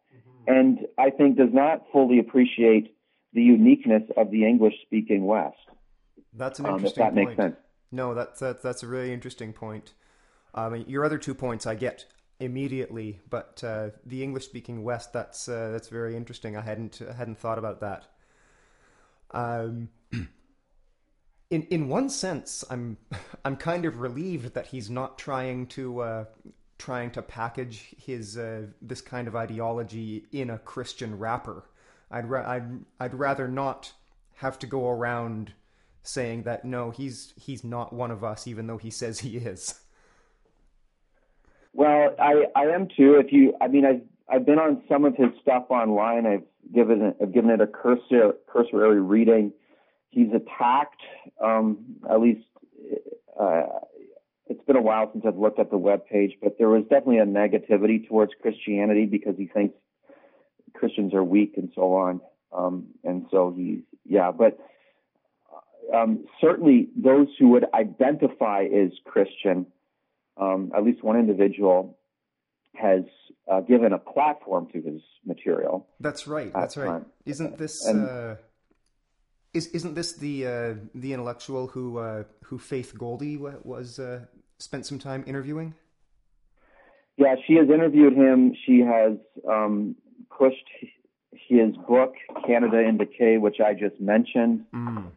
[0.47, 2.97] And I think does not fully appreciate
[3.33, 5.57] the uniqueness of the English speaking West.
[6.33, 7.29] That's an interesting um, if that point.
[7.29, 7.57] makes sense.
[7.93, 9.95] No, that's that, that's a really interesting point.
[10.55, 12.07] Um, your other two points I get
[12.39, 16.57] immediately, but uh, the English speaking West that's uh, that's very interesting.
[16.57, 18.07] I hadn't I hadn't thought about that.
[19.33, 19.91] Um,
[21.51, 22.97] in in one sense, I'm
[23.45, 26.25] I'm kind of relieved that he's not trying to uh,
[26.81, 31.65] trying to package his uh, this kind of ideology in a Christian wrapper.
[32.11, 33.93] I'd ra- I'd I'd rather not
[34.37, 35.53] have to go around
[36.03, 39.81] saying that no, he's he's not one of us, even though he says he is.
[41.73, 43.15] Well, I I am too.
[43.15, 46.27] If you, I mean, I've I've been on some of his stuff online.
[46.27, 49.53] I've given it, I've given it a cursor, cursory reading
[50.11, 51.01] he's attacked,
[51.43, 52.45] um, at least
[53.39, 53.63] uh,
[54.51, 57.19] it's been a while since I've looked at the web page, but there was definitely
[57.19, 59.77] a negativity towards Christianity because he thinks
[60.75, 62.21] Christians are weak and so on.
[62.53, 64.59] Um, and so he's, yeah, but
[65.95, 69.67] um, certainly those who would identify as Christian,
[70.37, 71.97] um, at least one individual
[72.75, 73.03] has
[73.51, 75.87] uh, given a platform to his material.
[76.01, 76.53] That's right.
[76.53, 76.87] That's right.
[76.87, 77.07] Time.
[77.25, 78.35] Isn't this and, uh,
[79.55, 84.27] is isn't this the uh, the intellectual who uh, who Faith Goldy was uh,
[84.61, 85.75] spent some time interviewing?
[87.17, 88.55] Yeah, she has interviewed him.
[88.67, 89.19] She has
[89.49, 89.97] um,
[90.37, 90.57] pushed
[91.33, 92.15] his book
[92.47, 94.65] Canada in Decay, which I just mentioned.
[94.75, 95.11] Mm.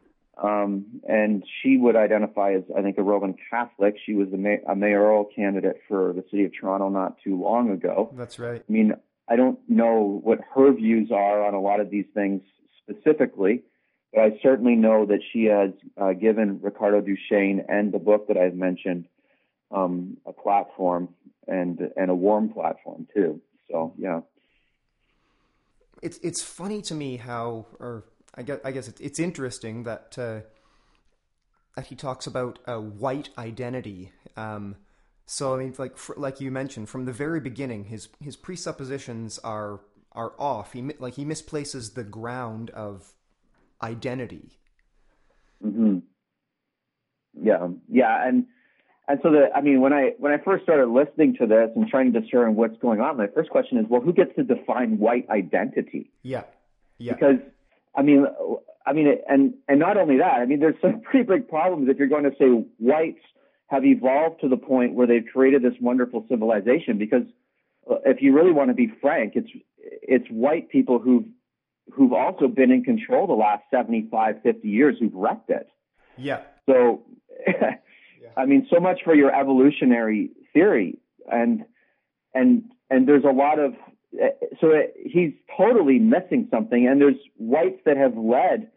[0.43, 3.95] Um, and she would identify as, I think, a Roman Catholic.
[4.03, 7.69] She was a, ma- a mayoral candidate for the city of Toronto not too long
[7.69, 8.11] ago.
[8.17, 8.63] That's right.
[8.67, 8.93] I mean,
[9.29, 12.41] I don't know what her views are on a lot of these things
[12.81, 13.63] specifically,
[14.11, 15.69] but I certainly know that she has
[16.01, 19.05] uh, given Ricardo Duchesne and the book that I've mentioned
[19.73, 21.09] um, a platform
[21.47, 23.41] and and a warm platform too.
[23.69, 24.21] So yeah,
[26.01, 28.05] it's it's funny to me how, or
[28.35, 30.41] I guess I guess it's, it's interesting that uh,
[31.75, 34.11] that he talks about a white identity.
[34.37, 34.75] Um,
[35.25, 39.79] so I mean, like like you mentioned from the very beginning, his his presuppositions are
[40.11, 40.73] are off.
[40.73, 43.13] He like he misplaces the ground of
[43.81, 44.59] identity.
[45.63, 45.99] Mm-hmm.
[47.41, 48.45] Yeah, yeah, and
[49.07, 51.87] and so the I mean when I when I first started listening to this and
[51.87, 54.97] trying to discern what's going on, my first question is, well, who gets to define
[54.97, 56.11] white identity?
[56.21, 56.43] Yeah,
[56.99, 57.13] yeah.
[57.13, 57.39] Because
[57.95, 58.25] I mean,
[58.85, 61.97] I mean, and and not only that, I mean, there's some pretty big problems if
[61.97, 62.45] you're going to say
[62.77, 63.19] whites
[63.67, 66.97] have evolved to the point where they've created this wonderful civilization.
[66.97, 67.23] Because
[67.89, 71.25] uh, if you really want to be frank, it's it's white people who've
[71.91, 75.67] who've also been in control the last 75, 50 years who've wrecked it.
[76.17, 76.43] Yeah.
[76.65, 77.03] So.
[78.37, 80.99] I mean, so much for your evolutionary theory,
[81.31, 81.65] and
[82.33, 83.73] and and there's a lot of
[84.61, 86.87] so it, he's totally missing something.
[86.87, 88.69] And there's whites that have led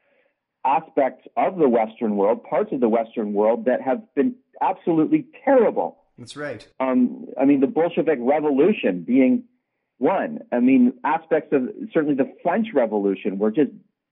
[0.65, 5.99] aspects of the Western world, parts of the Western world that have been absolutely terrible.
[6.19, 6.67] That's right.
[6.81, 9.45] Um, I mean, the Bolshevik Revolution being
[9.99, 10.41] one.
[10.53, 13.71] I mean, aspects of certainly the French Revolution were just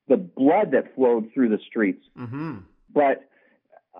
[0.08, 2.04] the blood that flowed through the streets.
[2.18, 2.58] Mm-hmm.
[2.92, 3.28] But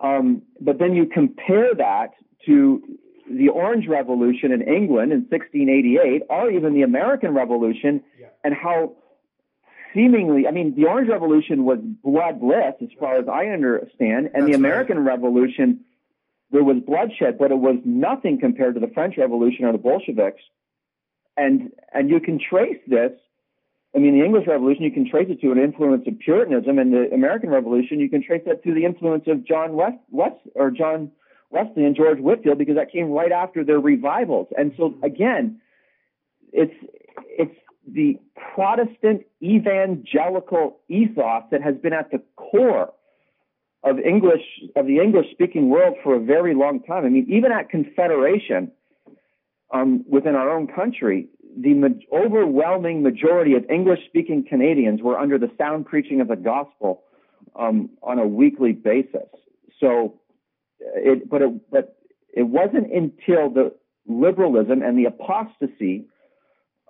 [0.03, 2.11] um, but then you compare that
[2.47, 2.83] to
[3.31, 8.27] the Orange Revolution in England in 1688, or even the American Revolution, yeah.
[8.43, 8.97] and how
[9.95, 14.47] seemingly, I mean, the Orange Revolution was bloodless as far as I understand, and That's
[14.47, 15.13] the American right.
[15.13, 15.81] Revolution,
[16.51, 20.43] there was bloodshed, but it was nothing compared to the French Revolution or the Bolsheviks.
[21.37, 23.11] And and you can trace this.
[23.95, 26.93] I mean, the English Revolution, you can trace it to an influence of Puritanism, and
[26.93, 30.71] the American Revolution, you can trace that to the influence of John West, West or
[30.71, 31.13] John
[31.51, 34.49] Wesley and George Whitefield, because that came right after their revivals.
[34.59, 35.61] And so again,
[36.53, 36.75] it's
[37.29, 37.55] it's
[37.87, 38.19] the
[38.55, 42.93] Protestant evangelical ethos that has been at the core
[43.85, 44.43] of English
[44.75, 47.05] of the English speaking world for a very long time.
[47.05, 48.73] I mean, even at Confederation,
[49.73, 55.51] um, within our own country, the overwhelming majority of English speaking Canadians were under the
[55.57, 57.03] sound preaching of the gospel
[57.57, 59.29] um, on a weekly basis.
[59.81, 60.21] So,
[60.81, 61.97] it, but it, but
[62.33, 63.75] it wasn't until the
[64.07, 66.07] liberalism and the apostasy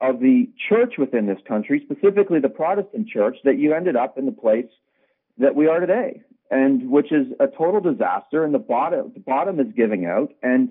[0.01, 4.27] of the church within this country, specifically the Protestant church, that you ended up in
[4.27, 4.67] the place
[5.39, 8.45] that we are today, and which is a total disaster.
[8.45, 10.71] And the bottom, the bottom is giving out, and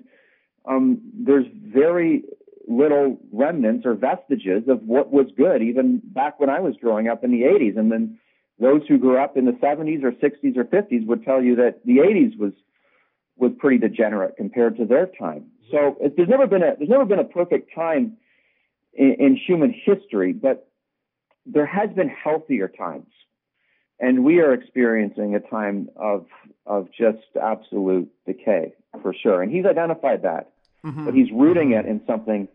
[0.66, 2.24] um, there's very
[2.66, 7.24] little remnants or vestiges of what was good, even back when I was growing up
[7.24, 7.78] in the 80s.
[7.78, 8.18] And then
[8.58, 11.80] those who grew up in the 70s or 60s or 50s would tell you that
[11.84, 12.52] the 80s was
[13.36, 15.46] was pretty degenerate compared to their time.
[15.70, 18.16] So it, there's never been a there's never been a perfect time
[18.92, 20.68] in, in human history, but
[21.46, 23.10] there has been healthier times,
[23.98, 26.26] and we are experiencing a time of
[26.64, 28.72] of just absolute decay
[29.02, 29.42] for sure.
[29.42, 30.52] And he's identified that,
[30.84, 31.04] mm-hmm.
[31.04, 32.48] but he's rooting it in something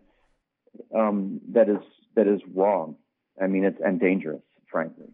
[0.95, 1.79] um, that is
[2.15, 2.95] that is wrong.
[3.41, 5.07] I mean, it's and dangerous, frankly.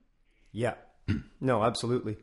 [0.52, 0.76] Yeah,
[1.42, 2.18] no, absolutely.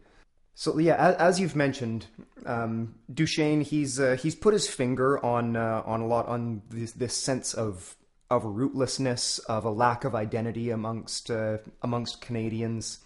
[0.55, 2.07] So yeah, as, as you've mentioned,
[2.45, 6.92] um, Duchesne he's uh, he's put his finger on uh, on a lot on this,
[6.92, 7.97] this sense of
[8.31, 12.99] of rootlessness, of a lack of identity amongst uh, amongst Canadians,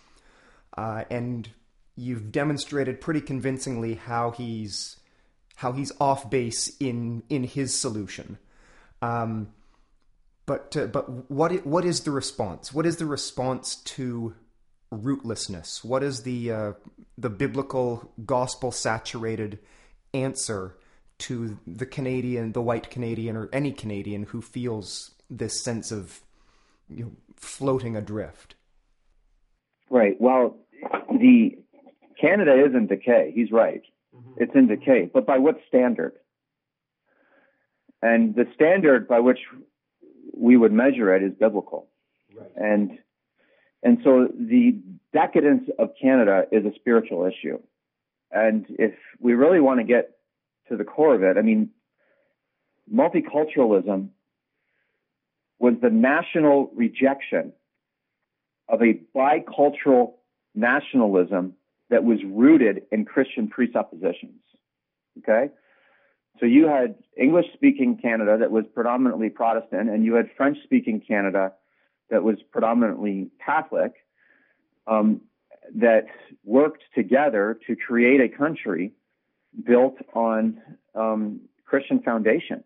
[0.77, 1.49] uh, and
[1.97, 4.97] you've demonstrated pretty convincingly how he's
[5.57, 8.39] how he's off base in in his solution.
[9.03, 9.49] Um,
[10.47, 12.73] but uh, but what what is the response?
[12.73, 14.35] What is the response to
[14.93, 15.85] rootlessness?
[15.85, 16.73] What is the uh,
[17.19, 19.59] the biblical gospel saturated
[20.15, 20.77] answer
[21.19, 26.21] to the Canadian, the white Canadian, or any Canadian who feels this sense of
[26.89, 28.55] you know, floating adrift?
[29.91, 30.17] Right.
[30.21, 30.57] Well,
[31.11, 31.59] the
[32.21, 33.33] Canada is in decay.
[33.35, 33.83] He's right.
[34.15, 34.43] Mm-hmm.
[34.43, 36.13] It's in decay, but by what standard?
[38.03, 39.41] And the standard by which
[40.37, 41.89] we would measure it is biblical.
[42.37, 42.51] Right.
[42.57, 42.99] And
[43.83, 44.79] and so the
[45.13, 47.59] decadence of Canada is a spiritual issue.
[48.31, 50.17] And if we really want to get
[50.69, 51.71] to the core of it, I mean,
[52.93, 54.09] multiculturalism
[55.59, 57.53] was the national rejection
[58.69, 60.15] of a bicultural
[60.55, 61.55] nationalism
[61.91, 64.41] that was rooted in Christian presuppositions.
[65.19, 65.51] Okay?
[66.41, 71.01] So you had English speaking Canada that was predominantly Protestant, and you had French speaking
[71.07, 71.53] Canada
[72.11, 73.93] that was predominantly Catholic
[74.87, 75.23] um,
[75.75, 76.07] that
[76.45, 78.93] worked together to create a country
[79.65, 80.61] built on
[80.95, 82.65] um, Christian foundations.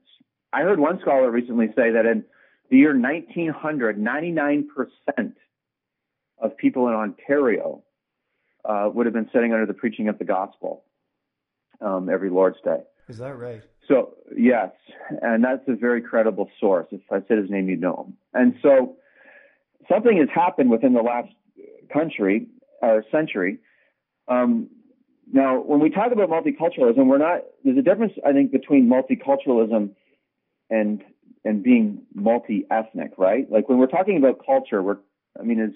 [0.52, 2.24] I heard one scholar recently say that in
[2.70, 4.64] the year 1900, 99%
[6.38, 7.82] of people in Ontario
[8.64, 10.84] uh, would have been sitting under the preaching of the gospel
[11.80, 12.80] um, every Lord's Day.
[13.10, 13.60] Is that right?
[13.88, 14.70] So, yes,
[15.20, 16.86] and that's a very credible source.
[16.92, 18.16] If I said his name, you'd know him.
[18.32, 18.94] And so,
[19.90, 21.28] something has happened within the last
[21.92, 22.46] country
[22.80, 23.58] or century.
[24.28, 24.68] Um,
[25.32, 27.40] now, when we talk about multiculturalism, we're not.
[27.64, 29.90] There's a difference, I think, between multiculturalism
[30.70, 31.02] and
[31.44, 33.50] and being multi-ethnic, right?
[33.50, 34.98] Like when we're talking about culture, we're.
[35.38, 35.72] I mean, as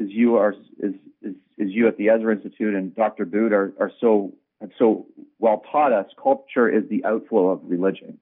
[0.00, 0.50] as you are,
[0.84, 0.92] as
[1.24, 3.24] as, as you at the Ezra Institute and Dr.
[3.24, 4.34] Boot are are so
[4.64, 5.06] have so
[5.38, 8.18] while taught us, culture is the outflow of religion,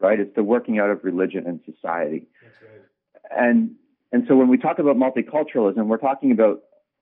[0.00, 0.18] right?
[0.18, 2.26] It's the working out of religion in society.
[2.42, 3.38] Right.
[3.38, 3.70] And
[4.12, 6.60] and so when we talk about multiculturalism, we're talking about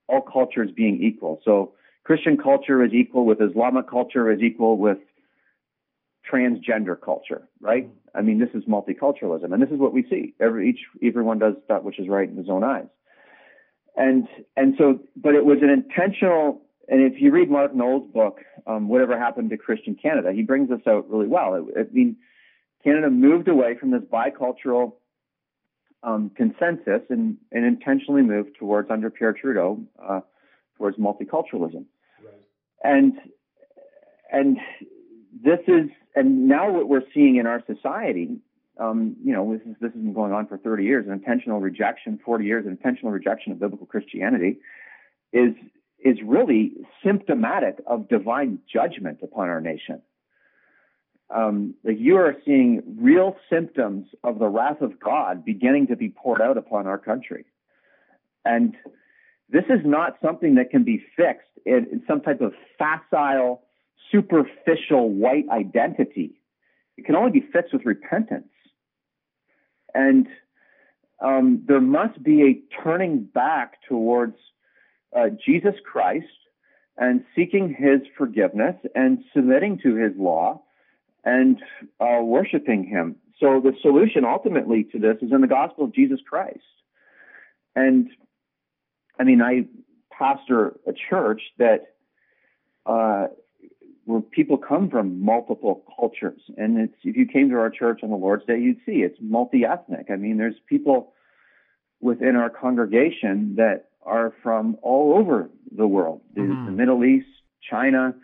[0.08, 1.40] all cultures being equal.
[1.44, 1.72] So
[2.04, 4.98] Christian culture is equal with Islamic culture is equal with
[6.30, 7.86] transgender culture, right?
[7.86, 8.18] Mm-hmm.
[8.18, 10.34] I mean, this is multiculturalism, and this is what we see.
[10.40, 12.86] Every each everyone does that which is right in his own eyes,
[13.96, 16.60] and and so, but it was an intentional.
[16.88, 20.68] And if you read Mark Noll's book, um, whatever happened to Christian Canada, he brings
[20.68, 21.54] this out really well.
[21.54, 22.16] It, I mean,
[22.82, 24.94] Canada moved away from this bicultural
[26.02, 30.20] um, consensus and, and intentionally moved towards under Pierre Trudeau uh,
[30.76, 31.84] towards multiculturalism.
[32.22, 32.34] Right.
[32.82, 33.14] And
[34.32, 34.58] and
[35.44, 38.38] this is and now what we're seeing in our society,
[38.78, 41.60] um, you know, this is this has been going on for 30 years, an intentional
[41.60, 44.58] rejection, 40 years, an intentional rejection of biblical Christianity,
[45.32, 45.54] is
[46.04, 46.72] is really
[47.04, 50.02] symptomatic of divine judgment upon our nation.
[51.34, 56.42] Um, you are seeing real symptoms of the wrath of God beginning to be poured
[56.42, 57.46] out upon our country,
[58.44, 58.74] and
[59.48, 63.62] this is not something that can be fixed in, in some type of facile,
[64.10, 66.40] superficial white identity.
[66.96, 68.48] It can only be fixed with repentance.
[69.94, 70.26] And
[71.22, 74.36] um, there must be a turning back towards
[75.16, 76.26] uh, Jesus Christ
[76.96, 80.62] and seeking his forgiveness and submitting to his law
[81.24, 81.58] and
[82.00, 83.16] uh, worshiping him.
[83.40, 86.60] So the solution ultimately to this is in the gospel of Jesus Christ.
[87.74, 88.08] And
[89.18, 89.66] I mean, I
[90.10, 91.94] pastor a church that
[92.86, 93.28] uh,
[94.04, 98.10] where people come from multiple cultures, and it's if you came to our church on
[98.10, 100.06] the Lord's Day, you'd see it's multi-ethnic.
[100.10, 101.12] I mean, there's people
[102.00, 106.66] within our congregation that are from all over the world, mm-hmm.
[106.66, 107.28] the Middle East,
[107.68, 108.14] China,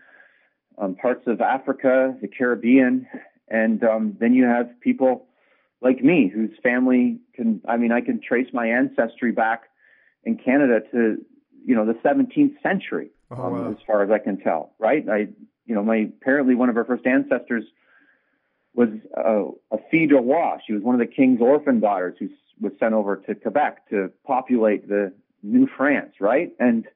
[0.76, 3.06] um, parts of Africa, the Caribbean,
[3.48, 5.26] and um, then you have people
[5.80, 7.60] like me whose family can.
[7.68, 9.64] I mean, I can trace my ancestry back
[10.24, 11.18] in Canada to
[11.64, 13.70] you know the 17th century, oh, um, wow.
[13.70, 14.74] as far as I can tell.
[14.78, 15.08] Right?
[15.08, 15.28] I
[15.66, 17.64] you know my apparently one of our first ancestors
[18.74, 20.58] was a, a fille de roi.
[20.66, 22.28] She was one of the king's orphan daughters who
[22.60, 25.12] was sent over to Quebec to populate the
[25.42, 26.14] New France.
[26.20, 26.52] Right?
[26.58, 26.86] And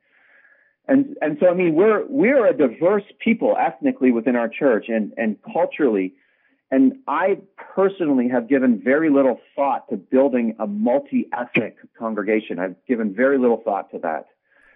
[0.88, 5.12] and and so I mean we're we're a diverse people ethnically within our church and
[5.16, 6.14] and culturally
[6.72, 7.36] and I
[7.74, 12.58] personally have given very little thought to building a multi-ethnic congregation.
[12.58, 14.28] I've given very little thought to that.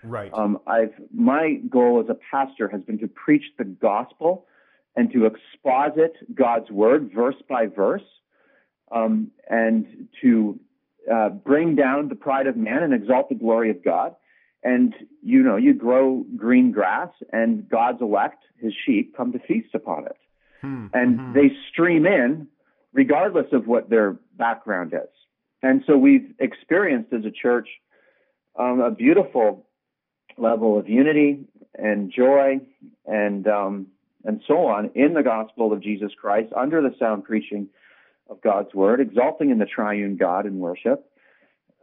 [0.04, 0.30] Right.
[0.34, 4.46] Um, I've my goal as a pastor has been to preach the gospel
[4.94, 8.04] and to exposit God's word verse by verse,
[8.92, 10.60] um, and to
[11.12, 14.14] uh, bring down the pride of man and exalt the glory of God.
[14.62, 19.74] And you know, you grow green grass, and God's elect, His sheep, come to feast
[19.74, 20.16] upon it.
[20.60, 20.86] Hmm.
[20.92, 21.32] And mm-hmm.
[21.34, 22.48] they stream in
[22.92, 25.10] regardless of what their background is.
[25.62, 27.68] And so we've experienced as a church
[28.58, 29.66] um, a beautiful
[30.38, 31.44] level of unity
[31.74, 32.60] and joy
[33.04, 33.88] and um,
[34.24, 37.68] and so on in the gospel of Jesus Christ under the sound preaching
[38.28, 41.10] of God's word, exalting in the triune God in worship.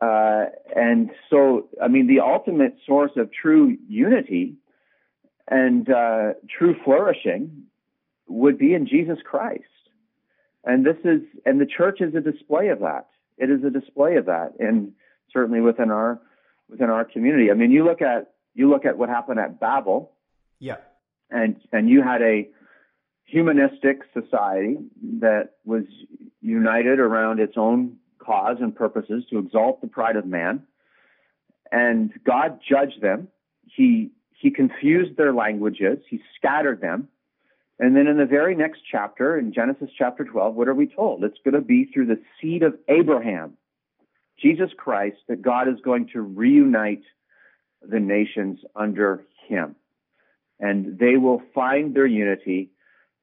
[0.02, 4.56] Uh, and so, I mean, the ultimate source of true unity
[5.48, 7.64] and uh, true flourishing
[8.28, 9.64] would be in Jesus Christ.
[10.66, 13.08] And this is, and the church is a display of that.
[13.38, 14.94] It is a display of that, and
[15.32, 16.22] certainly within our
[16.70, 17.52] within our community.
[17.52, 20.12] I mean, you look at you look at what happened at Babel.
[20.60, 20.78] Yeah.
[21.30, 22.48] And and you had a
[23.26, 24.78] humanistic society
[25.20, 25.84] that was
[26.44, 30.64] united around its own cause and purposes to exalt the pride of man.
[31.72, 33.30] And God judged them.
[33.66, 36.00] He he confused their languages.
[36.10, 37.08] He scattered them.
[37.80, 41.24] And then in the very next chapter, in Genesis chapter 12, what are we told?
[41.24, 43.54] It's going to be through the seed of Abraham,
[44.38, 47.04] Jesus Christ, that God is going to reunite
[47.82, 49.76] the nations under him.
[50.60, 52.74] And they will find their unity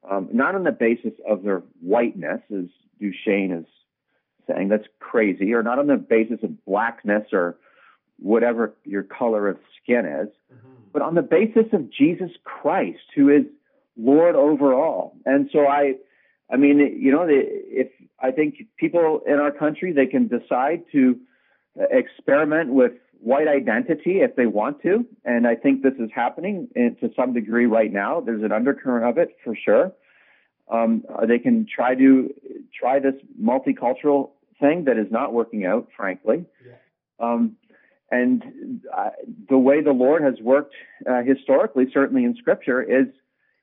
[0.08, 2.66] um, not on the basis of their whiteness, as
[3.00, 3.66] Duchesne is
[4.48, 7.56] saying that's crazy, or not on the basis of blackness or
[8.18, 10.74] whatever your color of skin is, mm-hmm.
[10.92, 13.44] but on the basis of Jesus Christ, who is
[13.96, 15.16] Lord over all.
[15.24, 15.94] And so I,
[16.52, 17.88] I mean, you know, if
[18.20, 21.18] I think people in our country they can decide to
[21.90, 27.10] experiment with white identity if they want to, and I think this is happening to
[27.14, 28.20] some degree right now.
[28.20, 29.92] There's an undercurrent of it for sure.
[30.70, 32.32] Um, they can try to
[32.78, 36.44] try this multicultural thing that is not working out, frankly.
[36.64, 36.74] Yeah.
[37.18, 37.56] Um,
[38.10, 39.10] and uh,
[39.48, 40.74] the way the Lord has worked
[41.08, 43.06] uh, historically, certainly in Scripture, is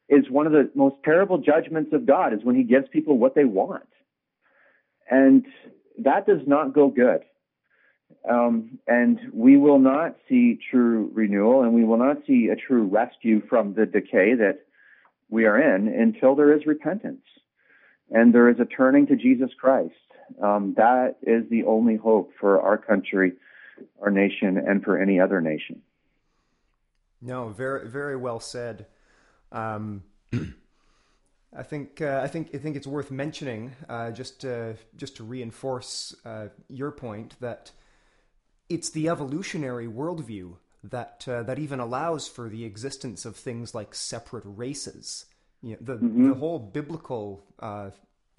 [0.10, 2.34] is one of the most terrible judgments of God.
[2.34, 3.88] Is when He gives people what they want,
[5.10, 5.46] and
[6.00, 7.22] that does not go good.
[8.30, 12.84] Um, and we will not see true renewal, and we will not see a true
[12.86, 14.67] rescue from the decay that
[15.30, 17.24] we are in until there is repentance
[18.10, 19.94] and there is a turning to Jesus Christ.
[20.42, 23.34] Um, that is the only hope for our country,
[24.02, 25.82] our nation, and for any other nation.
[27.22, 28.88] No, very very well said.
[29.52, 30.04] Um,
[31.56, 35.24] I think uh, I think I think it's worth mentioning uh, just uh, just to
[35.24, 37.72] reinforce uh, your point that
[38.70, 43.96] it's the evolutionary worldview that uh, that even allows for the existence of things like
[43.96, 45.26] separate races.
[45.62, 46.30] You know, the mm-hmm.
[46.30, 47.92] the whole biblical uh,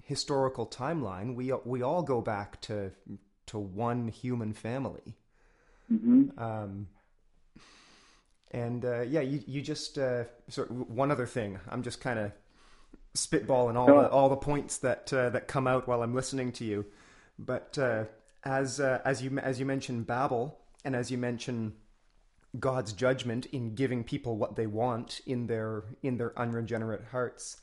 [0.03, 2.93] historical timeline, we we all go back to
[3.47, 5.17] to one human family.
[5.93, 6.39] Mm-hmm.
[6.39, 6.89] Um,
[8.51, 11.59] and uh, yeah, you you just uh, sort of, one other thing.
[11.69, 12.33] I'm just kind of
[13.15, 16.65] spitballing all the, all the points that uh, that come out while I'm listening to
[16.65, 16.87] you.
[17.39, 18.05] But uh,
[18.45, 21.73] as uh, as you as you mentioned Babel, and as you mentioned
[22.59, 27.61] God's judgment in giving people what they want in their in their unregenerate hearts.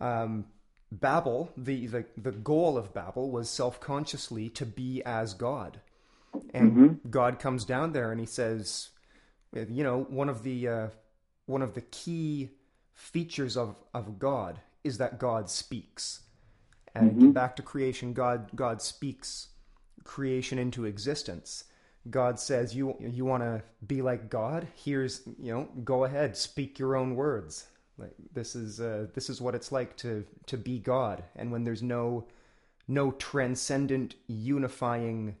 [0.00, 0.46] Um,
[0.90, 5.80] Babel, the, the the goal of Babel was self consciously to be as God,
[6.52, 7.08] and mm-hmm.
[7.08, 8.90] God comes down there and he says,
[9.52, 10.88] you know, one of the uh,
[11.46, 12.50] one of the key
[12.94, 16.20] features of of God is that God speaks,
[16.94, 17.30] and mm-hmm.
[17.30, 19.48] back to creation, God God speaks
[20.04, 21.64] creation into existence.
[22.10, 24.66] God says you you want to be like God.
[24.74, 27.66] Here's you know go ahead, speak your own words.
[27.98, 31.22] Like this is uh, this is what it's like to to be God.
[31.36, 32.26] And when there's no
[32.88, 35.36] no transcendent unifying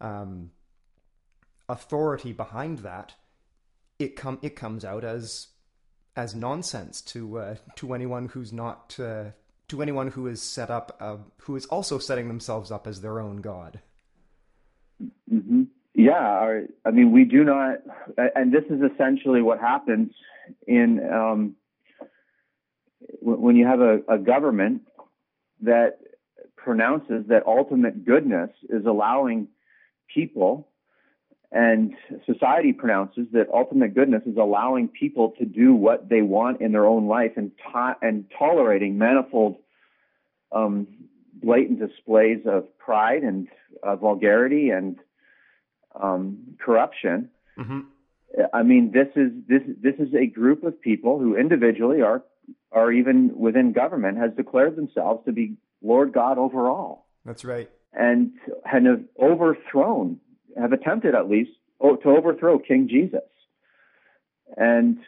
[0.00, 0.50] um,
[1.68, 3.14] authority behind that,
[3.98, 5.48] it come it comes out as
[6.16, 9.24] as nonsense to uh, to anyone who's not uh,
[9.68, 13.20] to anyone who is set up uh, who is also setting themselves up as their
[13.20, 13.80] own god.
[15.02, 15.41] Mm-hmm.
[16.12, 17.78] Yeah, I mean, we do not,
[18.34, 20.12] and this is essentially what happens
[20.66, 21.56] in um,
[23.22, 24.82] when you have a, a government
[25.62, 26.00] that
[26.54, 29.48] pronounces that ultimate goodness is allowing
[30.12, 30.68] people
[31.50, 31.94] and
[32.26, 36.86] society pronounces that ultimate goodness is allowing people to do what they want in their
[36.86, 39.56] own life and to- and tolerating manifold
[40.54, 40.86] um,
[41.42, 43.48] blatant displays of pride and
[43.82, 44.98] uh, vulgarity and
[46.00, 47.30] um, corruption.
[47.58, 47.80] Mm-hmm.
[48.52, 52.22] I mean, this is this this is a group of people who individually are
[52.70, 57.06] are even within government has declared themselves to be Lord God over all.
[57.24, 57.70] That's right.
[57.92, 58.32] And
[58.64, 60.18] have overthrown,
[60.58, 63.20] have attempted at least to overthrow King Jesus.
[64.56, 64.98] And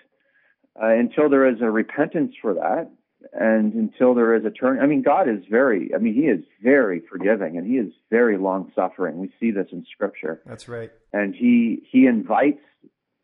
[0.81, 2.91] uh, until there is a repentance for that,
[3.33, 4.81] and until there is a turn.
[4.81, 8.39] I mean, God is very, I mean, He is very forgiving and He is very
[8.39, 9.19] long suffering.
[9.19, 10.41] We see this in Scripture.
[10.47, 10.91] That's right.
[11.13, 12.61] And He He invites.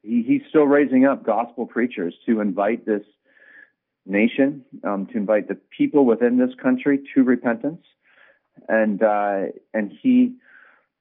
[0.03, 3.03] He, he's still raising up gospel preachers to invite this
[4.07, 7.83] nation, um, to invite the people within this country to repentance,
[8.69, 9.43] and uh,
[9.75, 10.37] and He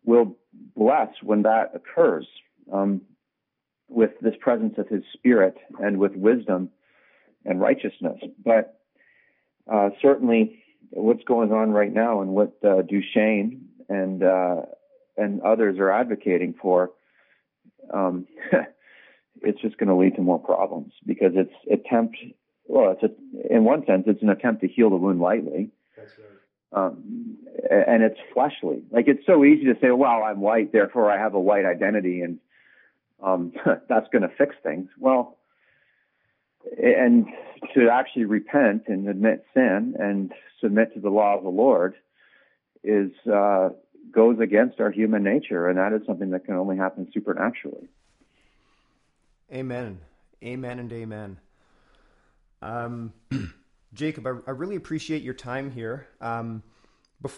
[0.03, 0.37] will
[0.75, 2.27] bless when that occurs
[2.71, 3.01] um,
[3.87, 6.69] with this presence of His Spirit and with wisdom
[7.45, 8.19] and righteousness.
[8.43, 8.78] But
[9.71, 14.61] uh, certainly what's going on right now and what uh, Duchesne and uh,
[15.17, 16.91] and others are advocating for,
[17.93, 18.25] um,
[19.41, 22.17] it's just going to lead to more problems because it's attempt.
[22.67, 25.71] Well, it's a, in one sense, it's an attempt to heal the wound lightly.
[25.97, 26.27] That's right.
[26.71, 27.37] Um,
[27.71, 28.83] and it's fleshly.
[28.91, 32.21] Like it's so easy to say, "Well, I'm white, therefore I have a white identity,"
[32.21, 32.39] and
[33.23, 33.53] um,
[33.89, 34.89] that's going to fix things.
[34.99, 35.38] Well,
[36.77, 37.27] and
[37.73, 41.95] to actually repent and admit sin and submit to the law of the Lord
[42.83, 43.69] is uh,
[44.11, 47.89] goes against our human nature, and that is something that can only happen supernaturally.
[49.51, 49.99] Amen,
[50.43, 51.39] amen, and amen.
[52.61, 53.13] Um,
[53.93, 56.07] Jacob, I, I, really appreciate your time here.
[56.21, 56.61] Um,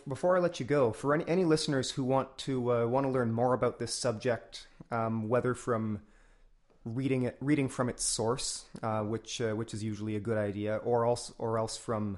[0.07, 3.11] before I let you go, for any, any listeners who want to uh, want to
[3.11, 6.01] learn more about this subject, um, whether from
[6.85, 10.77] reading it, reading from its source, uh, which uh, which is usually a good idea,
[10.77, 12.17] or else or else from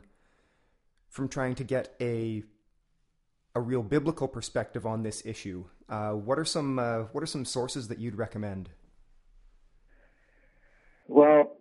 [1.10, 2.44] from trying to get a
[3.56, 7.46] a real biblical perspective on this issue, uh, what are some uh, what are some
[7.46, 8.70] sources that you'd recommend?
[11.08, 11.58] Well,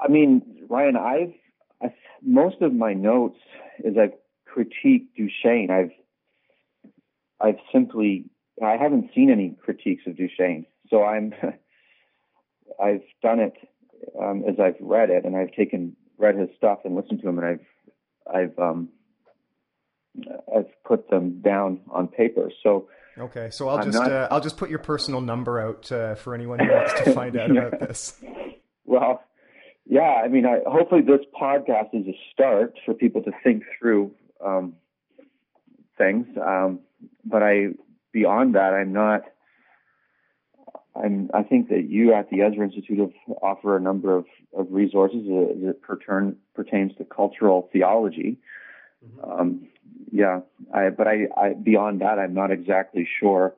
[0.00, 1.34] I mean, Ryan, I've,
[1.82, 3.38] I've most of my notes
[3.84, 4.14] is I've
[4.48, 5.70] critiqued Duchesne.
[5.70, 5.92] I've
[7.40, 8.30] I've simply
[8.62, 11.34] I haven't seen any critiques of Duchesne, so I'm
[12.82, 13.54] I've done it
[14.20, 17.38] um, as I've read it, and I've taken read his stuff and listened to him,
[17.38, 18.88] and I've I've um,
[20.54, 22.50] I've put them down on paper.
[22.62, 25.90] So okay, so I'll I'm just not, uh, I'll just put your personal number out
[25.90, 27.62] uh, for anyone who wants to find out yeah.
[27.62, 28.22] about this.
[28.84, 29.22] Well,
[29.86, 34.12] yeah, I mean, I, hopefully this podcast is a start for people to think through
[34.44, 34.74] um,
[35.98, 36.26] things.
[36.36, 36.80] Um,
[37.24, 37.68] but I,
[38.12, 39.22] beyond that, I'm not.
[40.94, 44.26] I'm, I think that you at the Ezra Institute have, offer a number of,
[44.56, 48.38] of resources that, pertain, pertains to cultural theology.
[49.04, 49.30] Mm-hmm.
[49.30, 49.68] Um,
[50.12, 50.40] yeah,
[50.74, 53.54] I, but I, I, beyond that, I'm not exactly sure